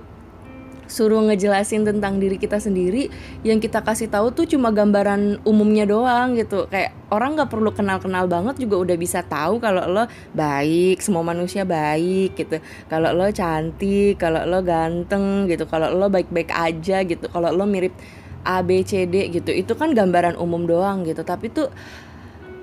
suruh 0.89 1.21
ngejelasin 1.30 1.86
tentang 1.86 2.17
diri 2.17 2.41
kita 2.41 2.58
sendiri 2.58 3.13
yang 3.45 3.62
kita 3.62 3.86
kasih 3.86 4.10
tahu 4.10 4.34
tuh 4.34 4.49
cuma 4.49 4.73
gambaran 4.73 5.45
umumnya 5.45 5.86
doang 5.86 6.34
gitu. 6.34 6.65
Kayak 6.65 6.97
orang 7.13 7.38
nggak 7.38 7.49
perlu 7.54 7.69
kenal-kenal 7.69 8.25
banget 8.25 8.58
juga 8.58 8.82
udah 8.82 8.97
bisa 8.97 9.21
tahu 9.21 9.62
kalau 9.62 9.86
lo 9.86 10.10
baik 10.34 10.97
semua 10.99 11.21
manusia 11.21 11.62
baik 11.62 12.34
gitu. 12.34 12.58
Kalau 12.89 13.13
lo 13.13 13.30
cantik 13.30 14.17
kalau 14.17 14.49
lo 14.49 14.65
ganteng 14.65 15.45
gitu 15.45 15.69
kalau 15.69 15.93
lo 15.93 16.10
baik-baik 16.10 16.49
aja 16.49 17.06
gitu 17.06 17.30
kalau 17.30 17.54
lo 17.54 17.69
mirip 17.69 17.93
A 18.41 18.65
B 18.65 18.82
C 18.82 19.06
D 19.06 19.30
gitu. 19.30 19.54
Itu 19.54 19.78
kan 19.78 19.93
gambaran 19.93 20.41
umum 20.41 20.65
doang 20.65 21.06
gitu. 21.06 21.21
Tapi 21.21 21.54
tuh 21.54 21.69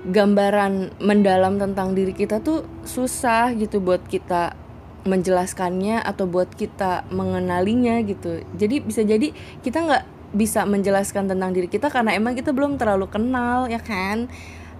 gambaran 0.07 0.99
mendalam 0.99 1.55
tentang 1.55 1.95
diri 1.95 2.11
kita 2.11 2.43
tuh 2.43 2.67
susah 2.83 3.55
gitu 3.55 3.79
buat 3.79 4.03
kita 4.03 4.66
menjelaskannya 5.07 6.03
atau 6.03 6.27
buat 6.27 6.51
kita 6.51 7.07
mengenalinya 7.09 8.03
gitu. 8.03 8.43
Jadi 8.59 8.83
bisa 8.83 9.01
jadi 9.07 9.31
kita 9.63 9.77
nggak 9.87 10.03
bisa 10.35 10.67
menjelaskan 10.67 11.31
tentang 11.31 11.55
diri 11.55 11.71
kita 11.71 11.87
karena 11.87 12.11
emang 12.13 12.35
kita 12.35 12.51
belum 12.51 12.75
terlalu 12.75 13.07
kenal 13.07 13.71
ya 13.71 13.79
kan? 13.79 14.27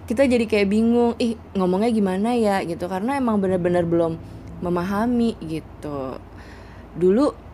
Kita 0.08 0.28
jadi 0.28 0.44
kayak 0.44 0.68
bingung 0.68 1.16
ih 1.20 1.40
ngomongnya 1.56 1.92
gimana 1.92 2.36
ya? 2.36 2.60
gitu. 2.68 2.86
Karena 2.92 3.16
emang 3.16 3.40
benar-benar 3.40 3.88
belum 3.88 4.20
memahami 4.60 5.40
gitu. 5.44 6.20
Dulu 7.00 7.48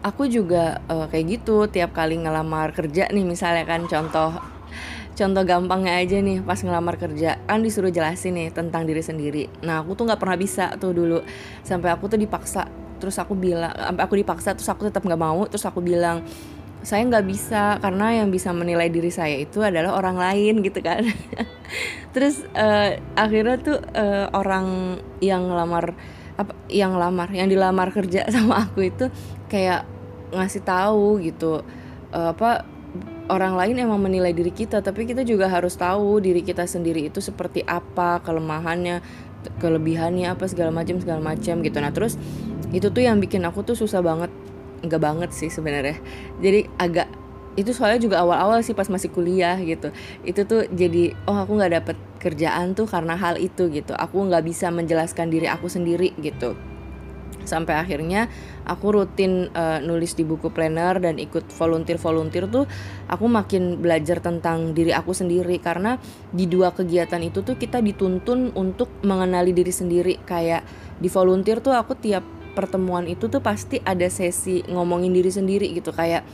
aku 0.00 0.26
juga 0.26 0.80
uh, 0.88 1.06
kayak 1.06 1.40
gitu 1.40 1.68
tiap 1.68 1.92
kali 1.92 2.16
ngelamar 2.16 2.72
kerja 2.72 3.12
nih 3.12 3.24
misalnya 3.24 3.64
kan 3.68 3.84
contoh 3.84 4.59
contoh 5.16 5.42
gampangnya 5.44 6.00
aja 6.00 6.16
nih 6.22 6.40
pas 6.44 6.58
ngelamar 6.60 6.96
kerja 6.96 7.38
kan 7.44 7.60
disuruh 7.60 7.92
jelasin 7.92 8.36
nih 8.36 8.48
tentang 8.54 8.86
diri 8.86 9.02
sendiri. 9.02 9.44
Nah 9.66 9.84
aku 9.84 9.98
tuh 9.98 10.08
nggak 10.08 10.20
pernah 10.20 10.38
bisa 10.38 10.74
tuh 10.76 10.94
dulu. 10.94 11.20
Sampai 11.62 11.92
aku 11.92 12.08
tuh 12.08 12.18
dipaksa 12.18 12.66
terus 13.00 13.16
aku 13.16 13.32
bilang 13.32 13.72
aku 13.96 14.14
dipaksa 14.20 14.52
terus 14.52 14.68
aku 14.68 14.92
tetap 14.92 15.00
nggak 15.00 15.20
mau 15.20 15.40
terus 15.48 15.64
aku 15.64 15.80
bilang 15.80 16.20
saya 16.80 17.04
nggak 17.04 17.26
bisa 17.28 17.76
karena 17.80 18.24
yang 18.24 18.32
bisa 18.32 18.56
menilai 18.56 18.88
diri 18.88 19.12
saya 19.12 19.36
itu 19.36 19.60
adalah 19.60 19.96
orang 19.96 20.16
lain 20.16 20.64
gitu 20.64 20.80
kan. 20.80 21.04
Terus 22.16 22.42
uh, 22.56 22.96
akhirnya 23.14 23.60
tuh 23.60 23.78
uh, 23.94 24.32
orang 24.32 24.96
yang 25.20 25.46
ngelamar 25.46 25.92
apa 26.40 26.56
yang 26.72 26.96
lamar 26.96 27.28
yang 27.36 27.52
dilamar 27.52 27.92
kerja 27.92 28.24
sama 28.34 28.64
aku 28.64 28.88
itu 28.88 29.12
kayak 29.52 29.84
ngasih 30.32 30.64
tahu 30.64 31.20
gitu 31.20 31.60
uh, 32.16 32.32
apa 32.32 32.64
orang 33.30 33.54
lain 33.54 33.78
emang 33.78 34.02
menilai 34.02 34.34
diri 34.34 34.50
kita 34.50 34.82
tapi 34.82 35.06
kita 35.06 35.22
juga 35.22 35.46
harus 35.46 35.78
tahu 35.78 36.18
diri 36.18 36.42
kita 36.42 36.66
sendiri 36.66 37.06
itu 37.06 37.22
seperti 37.22 37.62
apa 37.64 38.18
kelemahannya 38.26 39.00
kelebihannya 39.62 40.28
apa 40.28 40.44
segala 40.50 40.74
macam 40.74 41.00
segala 41.00 41.22
macam 41.22 41.64
gitu. 41.64 41.78
Nah 41.80 41.94
terus 41.94 42.18
itu 42.74 42.92
tuh 42.92 43.02
yang 43.06 43.22
bikin 43.22 43.40
aku 43.46 43.64
tuh 43.64 43.78
susah 43.78 44.04
banget 44.04 44.28
nggak 44.84 45.00
banget 45.00 45.30
sih 45.32 45.48
sebenarnya. 45.48 45.96
Jadi 46.42 46.68
agak 46.76 47.08
itu 47.58 47.74
soalnya 47.74 47.98
juga 47.98 48.22
awal-awal 48.22 48.62
sih 48.62 48.76
pas 48.76 48.90
masih 48.92 49.08
kuliah 49.08 49.56
gitu. 49.62 49.94
Itu 50.26 50.44
tuh 50.44 50.68
jadi 50.68 51.16
oh 51.24 51.40
aku 51.40 51.56
nggak 51.56 51.72
dapet 51.80 51.96
kerjaan 52.20 52.76
tuh 52.76 52.84
karena 52.84 53.16
hal 53.16 53.40
itu 53.40 53.72
gitu. 53.72 53.96
Aku 53.96 54.28
nggak 54.28 54.44
bisa 54.44 54.68
menjelaskan 54.68 55.32
diri 55.32 55.48
aku 55.48 55.72
sendiri 55.72 56.12
gitu 56.20 56.52
sampai 57.44 57.76
akhirnya 57.78 58.28
aku 58.66 59.00
rutin 59.00 59.48
uh, 59.52 59.82
nulis 59.82 60.14
di 60.14 60.22
buku 60.22 60.52
planner 60.52 60.98
dan 61.00 61.16
ikut 61.16 61.48
volunteer 61.54 61.98
volunteer 61.98 62.44
tuh 62.46 62.64
aku 63.08 63.26
makin 63.26 63.80
belajar 63.80 64.22
tentang 64.22 64.72
diri 64.76 64.92
aku 64.94 65.12
sendiri. 65.12 65.58
Karena 65.60 65.96
di 66.30 66.46
dua 66.46 66.72
kegiatan 66.74 67.20
itu 67.20 67.44
tuh 67.44 67.56
kita 67.56 67.82
dituntun 67.82 68.54
untuk 68.56 68.90
mengenali 69.02 69.50
diri 69.50 69.72
sendiri. 69.72 70.20
Kayak 70.24 70.64
di 71.00 71.08
volunteer 71.08 71.60
tuh 71.64 71.72
aku 71.76 71.96
tiap 71.96 72.22
pertemuan 72.52 73.06
itu 73.06 73.30
tuh 73.30 73.40
pasti 73.40 73.78
ada 73.80 74.06
sesi 74.10 74.60
ngomongin 74.66 75.14
diri 75.14 75.30
sendiri 75.30 75.70
gitu. 75.72 75.94
Kayak 75.94 76.26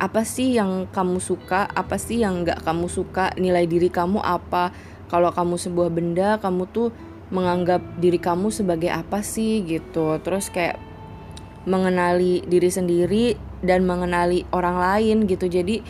apa 0.00 0.24
sih 0.24 0.56
yang 0.56 0.88
kamu 0.90 1.20
suka? 1.20 1.68
Apa 1.68 2.00
sih 2.00 2.22
yang 2.24 2.42
nggak 2.42 2.64
kamu 2.64 2.86
suka? 2.88 3.36
Nilai 3.38 3.68
diri 3.68 3.92
kamu 3.92 4.18
apa? 4.18 4.72
Kalau 5.12 5.28
kamu 5.28 5.60
sebuah 5.60 5.92
benda 5.92 6.40
kamu 6.40 6.64
tuh 6.72 6.88
menganggap 7.32 7.80
diri 7.96 8.20
kamu 8.20 8.52
sebagai 8.52 8.92
apa 8.92 9.24
sih 9.24 9.64
gitu. 9.64 10.20
Terus 10.20 10.52
kayak 10.52 10.76
mengenali 11.64 12.44
diri 12.44 12.68
sendiri 12.68 13.34
dan 13.64 13.88
mengenali 13.88 14.44
orang 14.52 14.76
lain 14.76 15.16
gitu. 15.24 15.48
Jadi 15.48 15.80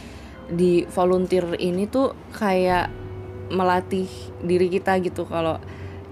di 0.53 0.87
volunteer 0.87 1.59
ini 1.59 1.91
tuh 1.91 2.15
kayak 2.33 2.89
melatih 3.51 4.07
diri 4.41 4.71
kita 4.71 5.03
gitu. 5.03 5.27
Kalau 5.27 5.59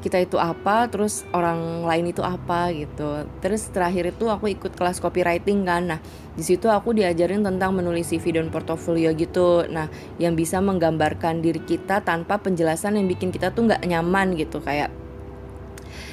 kita 0.00 0.16
itu 0.16 0.40
apa 0.40 0.88
terus 0.88 1.28
orang 1.36 1.84
lain 1.84 2.08
itu 2.10 2.24
apa 2.24 2.72
gitu. 2.72 3.28
Terus 3.44 3.68
terakhir 3.68 4.16
itu 4.16 4.32
aku 4.32 4.48
ikut 4.48 4.72
kelas 4.72 4.98
copywriting 4.98 5.68
kan. 5.68 5.92
Nah 5.94 6.00
di 6.32 6.40
situ 6.40 6.72
aku 6.72 6.96
diajarin 6.96 7.44
tentang 7.44 7.76
menulis 7.76 8.08
CV 8.08 8.40
dan 8.40 8.48
portofolio 8.48 9.12
gitu. 9.12 9.68
Nah 9.68 9.92
yang 10.16 10.34
bisa 10.34 10.58
menggambarkan 10.64 11.44
diri 11.44 11.60
kita 11.60 12.00
tanpa 12.00 12.40
penjelasan 12.40 12.96
yang 12.96 13.06
bikin 13.06 13.28
kita 13.28 13.52
tuh 13.52 13.68
nggak 13.68 13.84
nyaman 13.84 14.34
gitu. 14.40 14.64
Kayak 14.64 14.88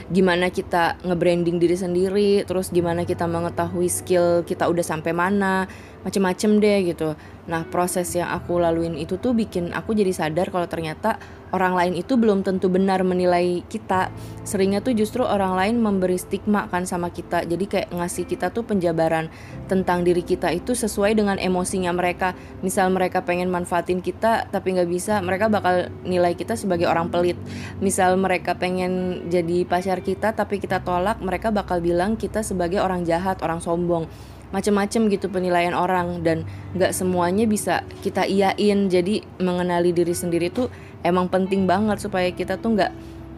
gimana 0.08 0.48
kita 0.48 0.96
nge-branding 1.04 1.60
diri 1.60 1.76
sendiri, 1.76 2.32
terus 2.48 2.72
gimana 2.72 3.04
kita 3.04 3.28
mengetahui 3.28 3.92
skill 3.92 4.48
kita 4.48 4.68
udah 4.72 4.84
sampai 4.84 5.12
mana, 5.12 5.68
macem-macem 6.08 6.64
deh 6.64 6.96
gitu. 6.96 7.20
Nah 7.52 7.68
proses 7.68 8.08
yang 8.16 8.32
aku 8.32 8.64
laluin 8.64 8.96
itu 8.96 9.20
tuh 9.20 9.36
bikin 9.36 9.76
aku 9.76 9.92
jadi 9.92 10.16
sadar 10.16 10.48
kalau 10.48 10.64
ternyata 10.72 11.20
orang 11.52 11.76
lain 11.76 11.94
itu 12.00 12.16
belum 12.16 12.48
tentu 12.48 12.72
benar 12.72 13.04
menilai 13.04 13.64
kita. 13.68 14.12
Seringnya 14.48 14.80
tuh 14.80 14.96
justru 14.96 15.24
orang 15.28 15.56
lain 15.60 15.76
memberi 15.84 16.16
stigma 16.16 16.72
kan 16.72 16.88
sama 16.88 17.12
kita. 17.12 17.44
Jadi 17.44 17.68
kayak 17.68 17.92
ngasih 17.92 18.24
kita 18.24 18.52
tuh 18.56 18.64
penjabaran 18.64 19.28
tentang 19.68 20.08
diri 20.08 20.24
kita 20.24 20.52
itu 20.56 20.76
sesuai 20.76 21.16
dengan 21.16 21.36
emosinya 21.40 21.92
mereka. 21.92 22.36
Misal 22.64 22.88
mereka 22.92 23.28
pengen 23.28 23.52
manfaatin 23.52 24.00
kita 24.00 24.48
tapi 24.48 24.80
nggak 24.80 24.88
bisa 24.88 25.20
mereka 25.20 25.52
bakal 25.52 25.92
nilai 26.08 26.36
kita 26.40 26.56
sebagai 26.56 26.88
orang 26.88 27.12
pelit. 27.12 27.36
Misal 27.84 28.16
mereka 28.16 28.56
pengen 28.56 29.28
jadi 29.28 29.68
pacar 29.68 30.00
kita 30.00 30.32
tapi 30.32 30.64
kita 30.64 30.84
tolak 30.84 31.20
mereka 31.20 31.52
bakal 31.52 31.84
bilang 31.84 32.16
kita 32.16 32.44
sebagai 32.44 32.80
orang 32.80 33.04
jahat 33.04 33.44
orang 33.44 33.60
sombong 33.60 34.08
macem-macem 34.50 35.12
gitu 35.12 35.28
penilaian 35.28 35.76
orang 35.76 36.24
dan 36.24 36.48
nggak 36.72 36.96
semuanya 36.96 37.44
bisa 37.44 37.84
kita 38.00 38.24
iyain 38.24 38.88
jadi 38.88 39.24
mengenali 39.44 39.92
diri 39.92 40.16
sendiri 40.16 40.48
tuh 40.48 40.72
emang 41.04 41.28
penting 41.28 41.68
banget 41.68 42.00
supaya 42.00 42.32
kita 42.32 42.56
tuh 42.56 42.80
nggak 42.80 42.92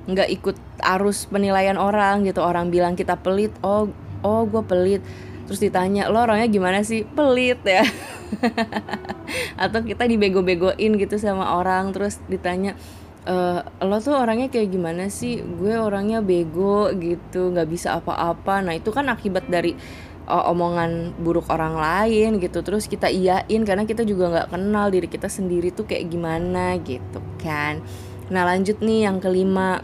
nggak 0.09 0.29
ikut 0.41 0.57
arus 0.97 1.29
penilaian 1.29 1.77
orang 1.77 2.25
gitu. 2.25 2.41
Orang 2.41 2.73
bilang 2.73 2.97
kita 2.97 3.19
pelit 3.21 3.53
oh 3.61 3.93
oh 4.25 4.41
gue 4.49 4.63
pelit. 4.65 5.01
Terus 5.45 5.61
ditanya 5.61 6.09
lo 6.09 6.25
orangnya 6.25 6.49
gimana 6.49 6.81
sih? 6.81 7.05
Pelit 7.05 7.61
ya. 7.65 7.85
Atau 9.63 9.85
kita 9.85 10.05
dibego-begoin 10.09 10.97
gitu 10.97 11.15
sama 11.21 11.57
orang. 11.57 11.93
Terus 11.93 12.21
ditanya 12.29 12.77
e, 13.25 13.35
lo 13.85 13.97
tuh 14.01 14.17
orangnya 14.17 14.49
kayak 14.49 14.69
gimana 14.69 15.09
sih? 15.09 15.41
Gue 15.41 15.77
orangnya 15.77 16.21
bego 16.21 16.89
gitu 16.97 17.53
nggak 17.53 17.69
bisa 17.69 17.97
apa-apa. 17.97 18.61
Nah 18.65 18.73
itu 18.77 18.89
kan 18.89 19.09
akibat 19.09 19.49
dari 19.49 19.73
omongan 20.29 21.17
buruk 21.17 21.49
orang 21.49 21.75
lain 21.75 22.37
gitu. 22.37 22.61
Terus 22.61 22.85
kita 22.85 23.09
iyain 23.09 23.61
karena 23.65 23.83
kita 23.89 24.05
juga 24.05 24.29
nggak 24.29 24.47
kenal 24.53 24.93
diri 24.93 25.09
kita 25.09 25.27
sendiri 25.27 25.73
tuh 25.73 25.89
kayak 25.89 26.07
gimana 26.07 26.77
gitu 26.79 27.19
kan. 27.41 27.81
Nah 28.29 28.45
lanjut 28.45 28.79
nih 28.79 29.09
yang 29.09 29.17
kelima. 29.17 29.81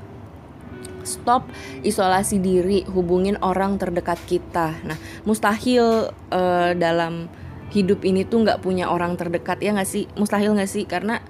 Stop 1.05 1.45
isolasi 1.85 2.41
diri 2.41 2.81
hubungin 2.89 3.37
orang 3.45 3.77
terdekat 3.77 4.17
kita. 4.25 4.73
Nah 4.81 4.97
mustahil 5.21 6.09
uh, 6.33 6.71
dalam 6.73 7.29
hidup 7.69 8.01
ini 8.01 8.25
tuh 8.25 8.41
nggak 8.41 8.65
punya 8.65 8.89
orang 8.89 9.13
terdekat 9.13 9.61
ya 9.61 9.73
nggak 9.77 9.89
sih? 9.89 10.09
Mustahil 10.17 10.57
nggak 10.57 10.69
sih? 10.69 10.89
Karena 10.89 11.21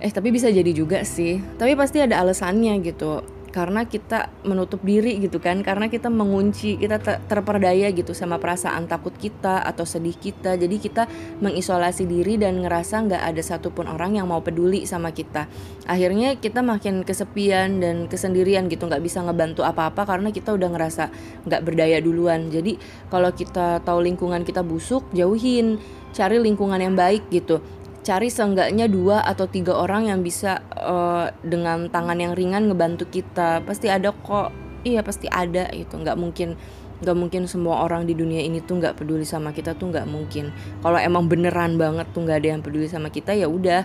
eh 0.00 0.12
tapi 0.12 0.28
bisa 0.28 0.52
jadi 0.52 0.72
juga 0.76 1.04
sih. 1.08 1.40
Tapi 1.56 1.72
pasti 1.72 2.04
ada 2.04 2.20
alasannya 2.20 2.84
gitu 2.84 3.24
karena 3.50 3.82
kita 3.86 4.30
menutup 4.46 4.78
diri 4.86 5.18
gitu 5.18 5.42
kan 5.42 5.60
karena 5.66 5.90
kita 5.90 6.06
mengunci 6.06 6.78
kita 6.78 7.02
terperdaya 7.26 7.90
gitu 7.90 8.14
sama 8.14 8.38
perasaan 8.38 8.86
takut 8.86 9.10
kita 9.14 9.62
atau 9.66 9.82
sedih 9.82 10.14
kita. 10.14 10.54
Jadi 10.54 10.78
kita 10.78 11.10
mengisolasi 11.42 12.06
diri 12.06 12.38
dan 12.38 12.62
ngerasa 12.62 13.02
nggak 13.10 13.22
ada 13.26 13.42
satupun 13.42 13.90
orang 13.90 14.18
yang 14.18 14.30
mau 14.30 14.38
peduli 14.40 14.86
sama 14.86 15.10
kita. 15.10 15.50
Akhirnya 15.90 16.38
kita 16.38 16.62
makin 16.62 17.02
kesepian 17.02 17.82
dan 17.82 18.06
kesendirian 18.06 18.70
gitu 18.70 18.86
nggak 18.86 19.02
bisa 19.02 19.22
ngebantu 19.26 19.66
apa-apa 19.66 20.06
karena 20.06 20.30
kita 20.30 20.54
udah 20.54 20.70
ngerasa 20.70 21.04
nggak 21.50 21.62
berdaya 21.66 21.98
duluan. 21.98 22.48
Jadi 22.54 22.78
kalau 23.10 23.34
kita 23.34 23.82
tahu 23.82 24.06
lingkungan 24.06 24.46
kita 24.46 24.62
busuk 24.62 25.10
jauhin 25.10 25.82
cari 26.10 26.42
lingkungan 26.42 26.78
yang 26.82 26.98
baik 26.98 27.30
gitu 27.30 27.62
cari 28.00 28.32
seenggaknya 28.32 28.88
dua 28.88 29.20
atau 29.24 29.44
tiga 29.44 29.76
orang 29.76 30.08
yang 30.08 30.20
bisa 30.24 30.64
uh, 30.76 31.28
dengan 31.44 31.92
tangan 31.92 32.16
yang 32.16 32.32
ringan 32.32 32.72
ngebantu 32.72 33.08
kita. 33.08 33.60
Pasti 33.64 33.92
ada 33.92 34.12
kok. 34.12 34.52
Iya 34.80 35.04
pasti 35.04 35.28
ada 35.28 35.68
itu 35.76 35.92
nggak 35.92 36.16
mungkin 36.16 36.56
nggak 37.00 37.16
mungkin 37.16 37.44
semua 37.48 37.84
orang 37.84 38.08
di 38.08 38.16
dunia 38.16 38.40
ini 38.40 38.60
tuh 38.64 38.80
nggak 38.80 38.96
peduli 38.96 39.28
sama 39.28 39.52
kita 39.52 39.76
tuh 39.76 39.92
nggak 39.92 40.08
mungkin. 40.08 40.52
Kalau 40.80 40.96
emang 40.96 41.28
beneran 41.28 41.76
banget 41.76 42.08
tuh 42.16 42.24
nggak 42.24 42.38
ada 42.40 42.48
yang 42.56 42.62
peduli 42.64 42.88
sama 42.88 43.12
kita 43.12 43.36
ya 43.36 43.44
udah 43.48 43.84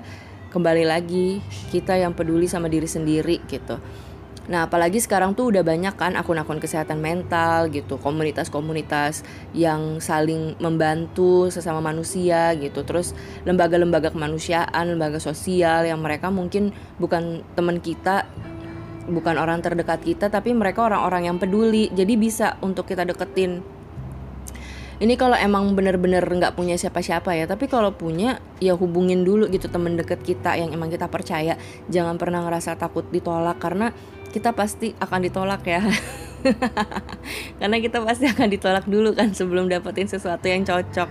kembali 0.56 0.88
lagi. 0.88 1.43
Kita 1.71 1.99
yang 1.99 2.15
peduli 2.15 2.47
sama 2.47 2.71
diri 2.71 2.88
sendiri 2.88 3.43
gitu 3.51 3.75
Nah, 4.45 4.69
apalagi 4.69 5.01
sekarang 5.01 5.34
tuh 5.34 5.49
udah 5.49 5.65
banyak 5.65 5.97
kan 5.97 6.13
akun-akun 6.13 6.62
kesehatan 6.62 7.01
mental 7.01 7.65
gitu, 7.73 7.97
komunitas-komunitas 7.97 9.25
yang 9.58 9.97
saling 9.97 10.53
membantu 10.62 11.49
sesama 11.49 11.81
manusia 11.81 12.53
gitu. 12.53 12.86
Terus 12.86 13.17
lembaga-lembaga 13.49 14.13
kemanusiaan, 14.13 14.93
lembaga 14.93 15.17
sosial 15.17 15.89
yang 15.89 15.97
mereka 15.97 16.29
mungkin 16.29 16.69
bukan 17.01 17.41
teman 17.58 17.81
kita, 17.81 18.29
bukan 19.10 19.41
orang 19.41 19.65
terdekat 19.65 20.05
kita, 20.05 20.29
tapi 20.29 20.53
mereka 20.53 20.86
orang-orang 20.86 21.25
yang 21.25 21.38
peduli. 21.41 21.89
Jadi 21.89 22.13
bisa 22.13 22.62
untuk 22.62 22.86
kita 22.86 23.01
deketin 23.01 23.75
ini 24.95 25.19
kalau 25.19 25.36
emang 25.36 25.75
bener-bener 25.75 26.23
nggak 26.23 26.55
punya 26.55 26.79
siapa-siapa 26.79 27.36
ya 27.36 27.43
tapi 27.43 27.67
kalau 27.67 27.91
punya 27.91 28.39
ya 28.63 28.79
hubungin 28.79 29.27
dulu 29.27 29.51
gitu 29.51 29.67
temen 29.67 29.99
deket 29.99 30.23
kita 30.23 30.55
yang 30.55 30.71
emang 30.71 30.88
kita 30.88 31.12
percaya 31.12 31.60
jangan 31.91 32.15
pernah 32.15 32.47
ngerasa 32.47 32.79
takut 32.79 33.03
ditolak 33.12 33.60
karena 33.60 33.91
kita 34.36 34.52
pasti 34.52 34.91
akan 35.00 35.19
ditolak 35.24 35.63
ya. 35.63 35.80
Karena 37.63 37.80
kita 37.80 38.04
pasti 38.04 38.28
akan 38.28 38.52
ditolak 38.52 38.84
dulu 38.84 39.15
kan 39.15 39.32
sebelum 39.32 39.71
dapetin 39.71 40.12
sesuatu 40.12 40.43
yang 40.52 40.67
cocok. 40.67 41.08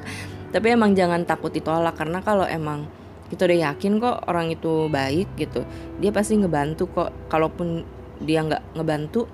Tapi 0.53 0.67
emang 0.69 0.93
jangan 0.93 1.25
takut 1.25 1.51
ditolak 1.51 1.99
karena 1.99 2.23
kalau 2.23 2.47
emang 2.47 2.87
kita 3.27 3.51
udah 3.51 3.73
yakin 3.73 3.99
kok 3.99 4.23
orang 4.31 4.55
itu 4.55 4.87
baik 4.87 5.27
gitu 5.35 5.67
dia 5.99 6.15
pasti 6.15 6.39
ngebantu 6.39 6.87
kok. 6.93 7.11
Kalaupun 7.27 7.83
dia 8.23 8.47
nggak 8.47 8.79
ngebantu 8.79 9.27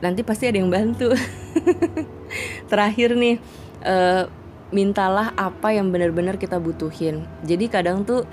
nanti 0.00 0.24
pasti 0.24 0.48
ada 0.48 0.56
yang 0.56 0.72
bantu. 0.72 1.12
Terakhir 2.72 3.12
nih 3.20 3.36
uh, 3.84 4.24
mintalah 4.72 5.36
apa 5.36 5.76
yang 5.76 5.92
benar-benar 5.92 6.40
kita 6.40 6.56
butuhin. 6.56 7.28
Jadi 7.44 7.68
kadang 7.68 8.08
tuh 8.08 8.24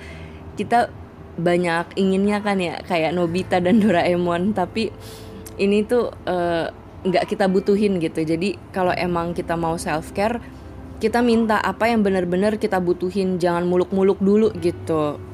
kita 0.56 1.01
banyak 1.42 1.98
inginnya 1.98 2.40
kan 2.46 2.62
ya 2.62 2.78
kayak 2.86 3.18
Nobita 3.18 3.58
dan 3.58 3.82
Doraemon. 3.82 4.54
Tapi 4.54 4.94
ini 5.58 5.84
tuh 5.84 6.14
eh, 6.30 6.70
nggak 7.02 7.26
uh, 7.26 7.30
kita 7.30 7.50
butuhin 7.50 7.98
gitu. 7.98 8.22
Jadi 8.22 8.56
kalau 8.70 8.94
emang 8.94 9.34
kita 9.34 9.58
mau 9.58 9.76
self 9.76 10.14
care 10.14 10.38
kita 11.02 11.26
minta 11.26 11.58
apa 11.58 11.90
yang 11.90 12.06
benar-benar 12.06 12.62
kita 12.62 12.78
butuhin. 12.78 13.42
Jangan 13.42 13.66
muluk-muluk 13.66 14.22
dulu 14.22 14.54
gitu 14.62 15.31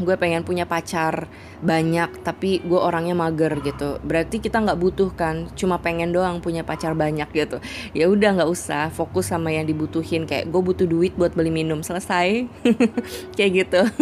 gue 0.00 0.16
pengen 0.16 0.42
punya 0.42 0.64
pacar 0.64 1.28
banyak 1.60 2.24
tapi 2.24 2.64
gue 2.64 2.80
orangnya 2.80 3.12
mager 3.12 3.60
gitu. 3.60 4.00
Berarti 4.00 4.40
kita 4.40 4.60
nggak 4.64 4.80
butuh 4.80 5.10
kan 5.12 5.48
cuma 5.54 5.78
pengen 5.78 6.10
doang 6.10 6.40
punya 6.40 6.64
pacar 6.64 6.96
banyak 6.96 7.28
gitu. 7.32 7.60
Ya 7.92 8.08
udah 8.08 8.40
nggak 8.40 8.50
usah 8.50 8.88
fokus 8.90 9.30
sama 9.30 9.52
yang 9.52 9.68
dibutuhin. 9.68 10.24
Kayak 10.24 10.48
gue 10.48 10.62
butuh 10.64 10.86
duit 10.88 11.12
buat 11.14 11.36
beli 11.36 11.52
minum 11.52 11.84
selesai. 11.84 12.48
Kayak 13.36 13.50
gitu. 13.66 13.82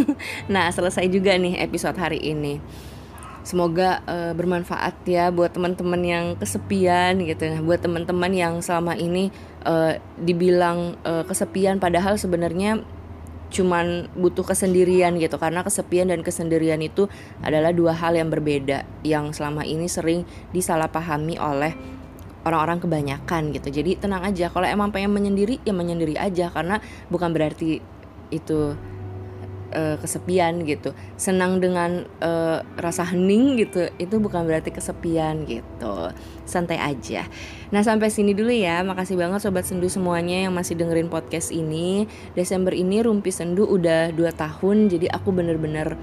Nah 0.48 0.70
selesai 0.72 1.06
juga 1.10 1.34
nih 1.36 1.60
episode 1.60 1.98
hari 1.98 2.18
ini. 2.22 2.62
Semoga 3.48 4.04
uh, 4.04 4.36
bermanfaat 4.36 5.08
ya 5.08 5.32
buat 5.32 5.56
teman-teman 5.56 6.02
yang 6.04 6.26
kesepian 6.36 7.16
gitu. 7.24 7.48
Nah, 7.48 7.64
buat 7.64 7.80
teman-teman 7.80 8.28
yang 8.28 8.60
selama 8.60 8.92
ini 8.92 9.32
uh, 9.64 9.96
dibilang 10.20 11.00
uh, 11.00 11.24
kesepian 11.24 11.80
padahal 11.80 12.20
sebenarnya 12.20 12.84
cuman 13.48 14.12
butuh 14.12 14.44
kesendirian 14.44 15.16
gitu 15.16 15.40
karena 15.40 15.64
kesepian 15.64 16.12
dan 16.12 16.20
kesendirian 16.20 16.80
itu 16.84 17.08
adalah 17.40 17.72
dua 17.72 17.96
hal 17.96 18.12
yang 18.12 18.28
berbeda 18.28 18.84
yang 19.04 19.32
selama 19.32 19.64
ini 19.64 19.88
sering 19.88 20.28
disalahpahami 20.52 21.40
oleh 21.40 21.72
orang-orang 22.44 22.80
kebanyakan 22.80 23.52
gitu. 23.52 23.68
Jadi 23.68 24.00
tenang 24.00 24.24
aja 24.24 24.48
kalau 24.48 24.64
emang 24.64 24.88
pengen 24.92 25.12
menyendiri 25.12 25.60
ya 25.64 25.72
menyendiri 25.76 26.16
aja 26.16 26.48
karena 26.52 26.80
bukan 27.12 27.32
berarti 27.32 27.80
itu 28.28 28.76
uh, 29.72 29.96
kesepian 30.00 30.64
gitu. 30.64 30.92
Senang 31.20 31.58
dengan 31.58 32.04
uh, 32.20 32.64
rasa 32.76 33.04
hening 33.08 33.58
gitu 33.60 33.88
itu 33.96 34.16
bukan 34.20 34.44
berarti 34.44 34.72
kesepian 34.72 35.44
gitu. 35.48 36.12
Santai 36.48 36.80
aja. 36.80 37.26
Nah 37.74 37.84
sampai 37.84 38.08
sini 38.08 38.32
dulu 38.32 38.52
ya. 38.52 38.80
Makasih 38.84 39.16
banget 39.16 39.44
sobat 39.44 39.64
sendu 39.64 39.88
semuanya 39.90 40.48
yang 40.48 40.54
masih 40.54 40.76
dengerin 40.76 41.12
podcast 41.12 41.52
ini. 41.52 42.08
Desember 42.32 42.72
ini 42.72 43.00
Rumpi 43.00 43.32
Sendu 43.32 43.68
udah 43.68 44.12
2 44.12 44.18
tahun 44.34 44.88
jadi 44.88 45.12
aku 45.12 45.30
bener-bener 45.34 45.96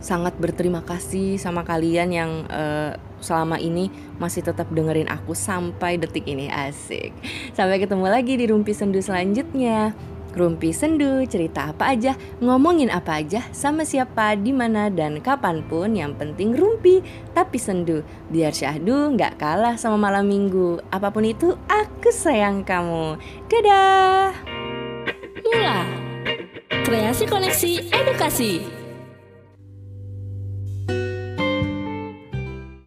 sangat 0.00 0.32
berterima 0.40 0.80
kasih 0.80 1.36
sama 1.36 1.60
kalian 1.60 2.08
yang 2.08 2.30
uh, 2.48 2.96
selama 3.20 3.60
ini 3.60 3.92
masih 4.16 4.40
tetap 4.40 4.72
dengerin 4.72 5.12
aku 5.12 5.36
sampai 5.36 6.00
detik 6.00 6.24
ini. 6.24 6.48
Asik. 6.48 7.12
Sampai 7.52 7.78
ketemu 7.78 8.08
lagi 8.08 8.34
di 8.40 8.48
Rumpi 8.48 8.72
Sendu 8.72 9.04
selanjutnya. 9.04 9.92
Rumpi 10.30 10.70
sendu, 10.70 11.26
cerita 11.26 11.74
apa 11.74 11.90
aja, 11.90 12.14
ngomongin 12.38 12.86
apa 12.88 13.18
aja, 13.18 13.42
sama 13.50 13.82
siapa, 13.82 14.38
di 14.38 14.54
mana 14.54 14.86
dan 14.86 15.18
kapan 15.18 15.60
pun 15.66 15.92
yang 15.92 16.14
penting 16.14 16.54
rumpi 16.54 17.02
tapi 17.34 17.58
sendu. 17.58 18.06
Biar 18.30 18.54
syahdu 18.54 19.14
nggak 19.18 19.42
kalah 19.42 19.74
sama 19.74 19.98
malam 19.98 20.30
minggu. 20.30 20.78
Apa 20.94 21.10
pun 21.10 21.26
itu, 21.26 21.58
aku 21.66 22.14
sayang 22.14 22.62
kamu. 22.62 23.18
Dadah. 23.50 24.32
Mula. 25.42 25.82
Kreasi 26.86 27.26
koneksi 27.26 27.72
edukasi. 27.90 28.79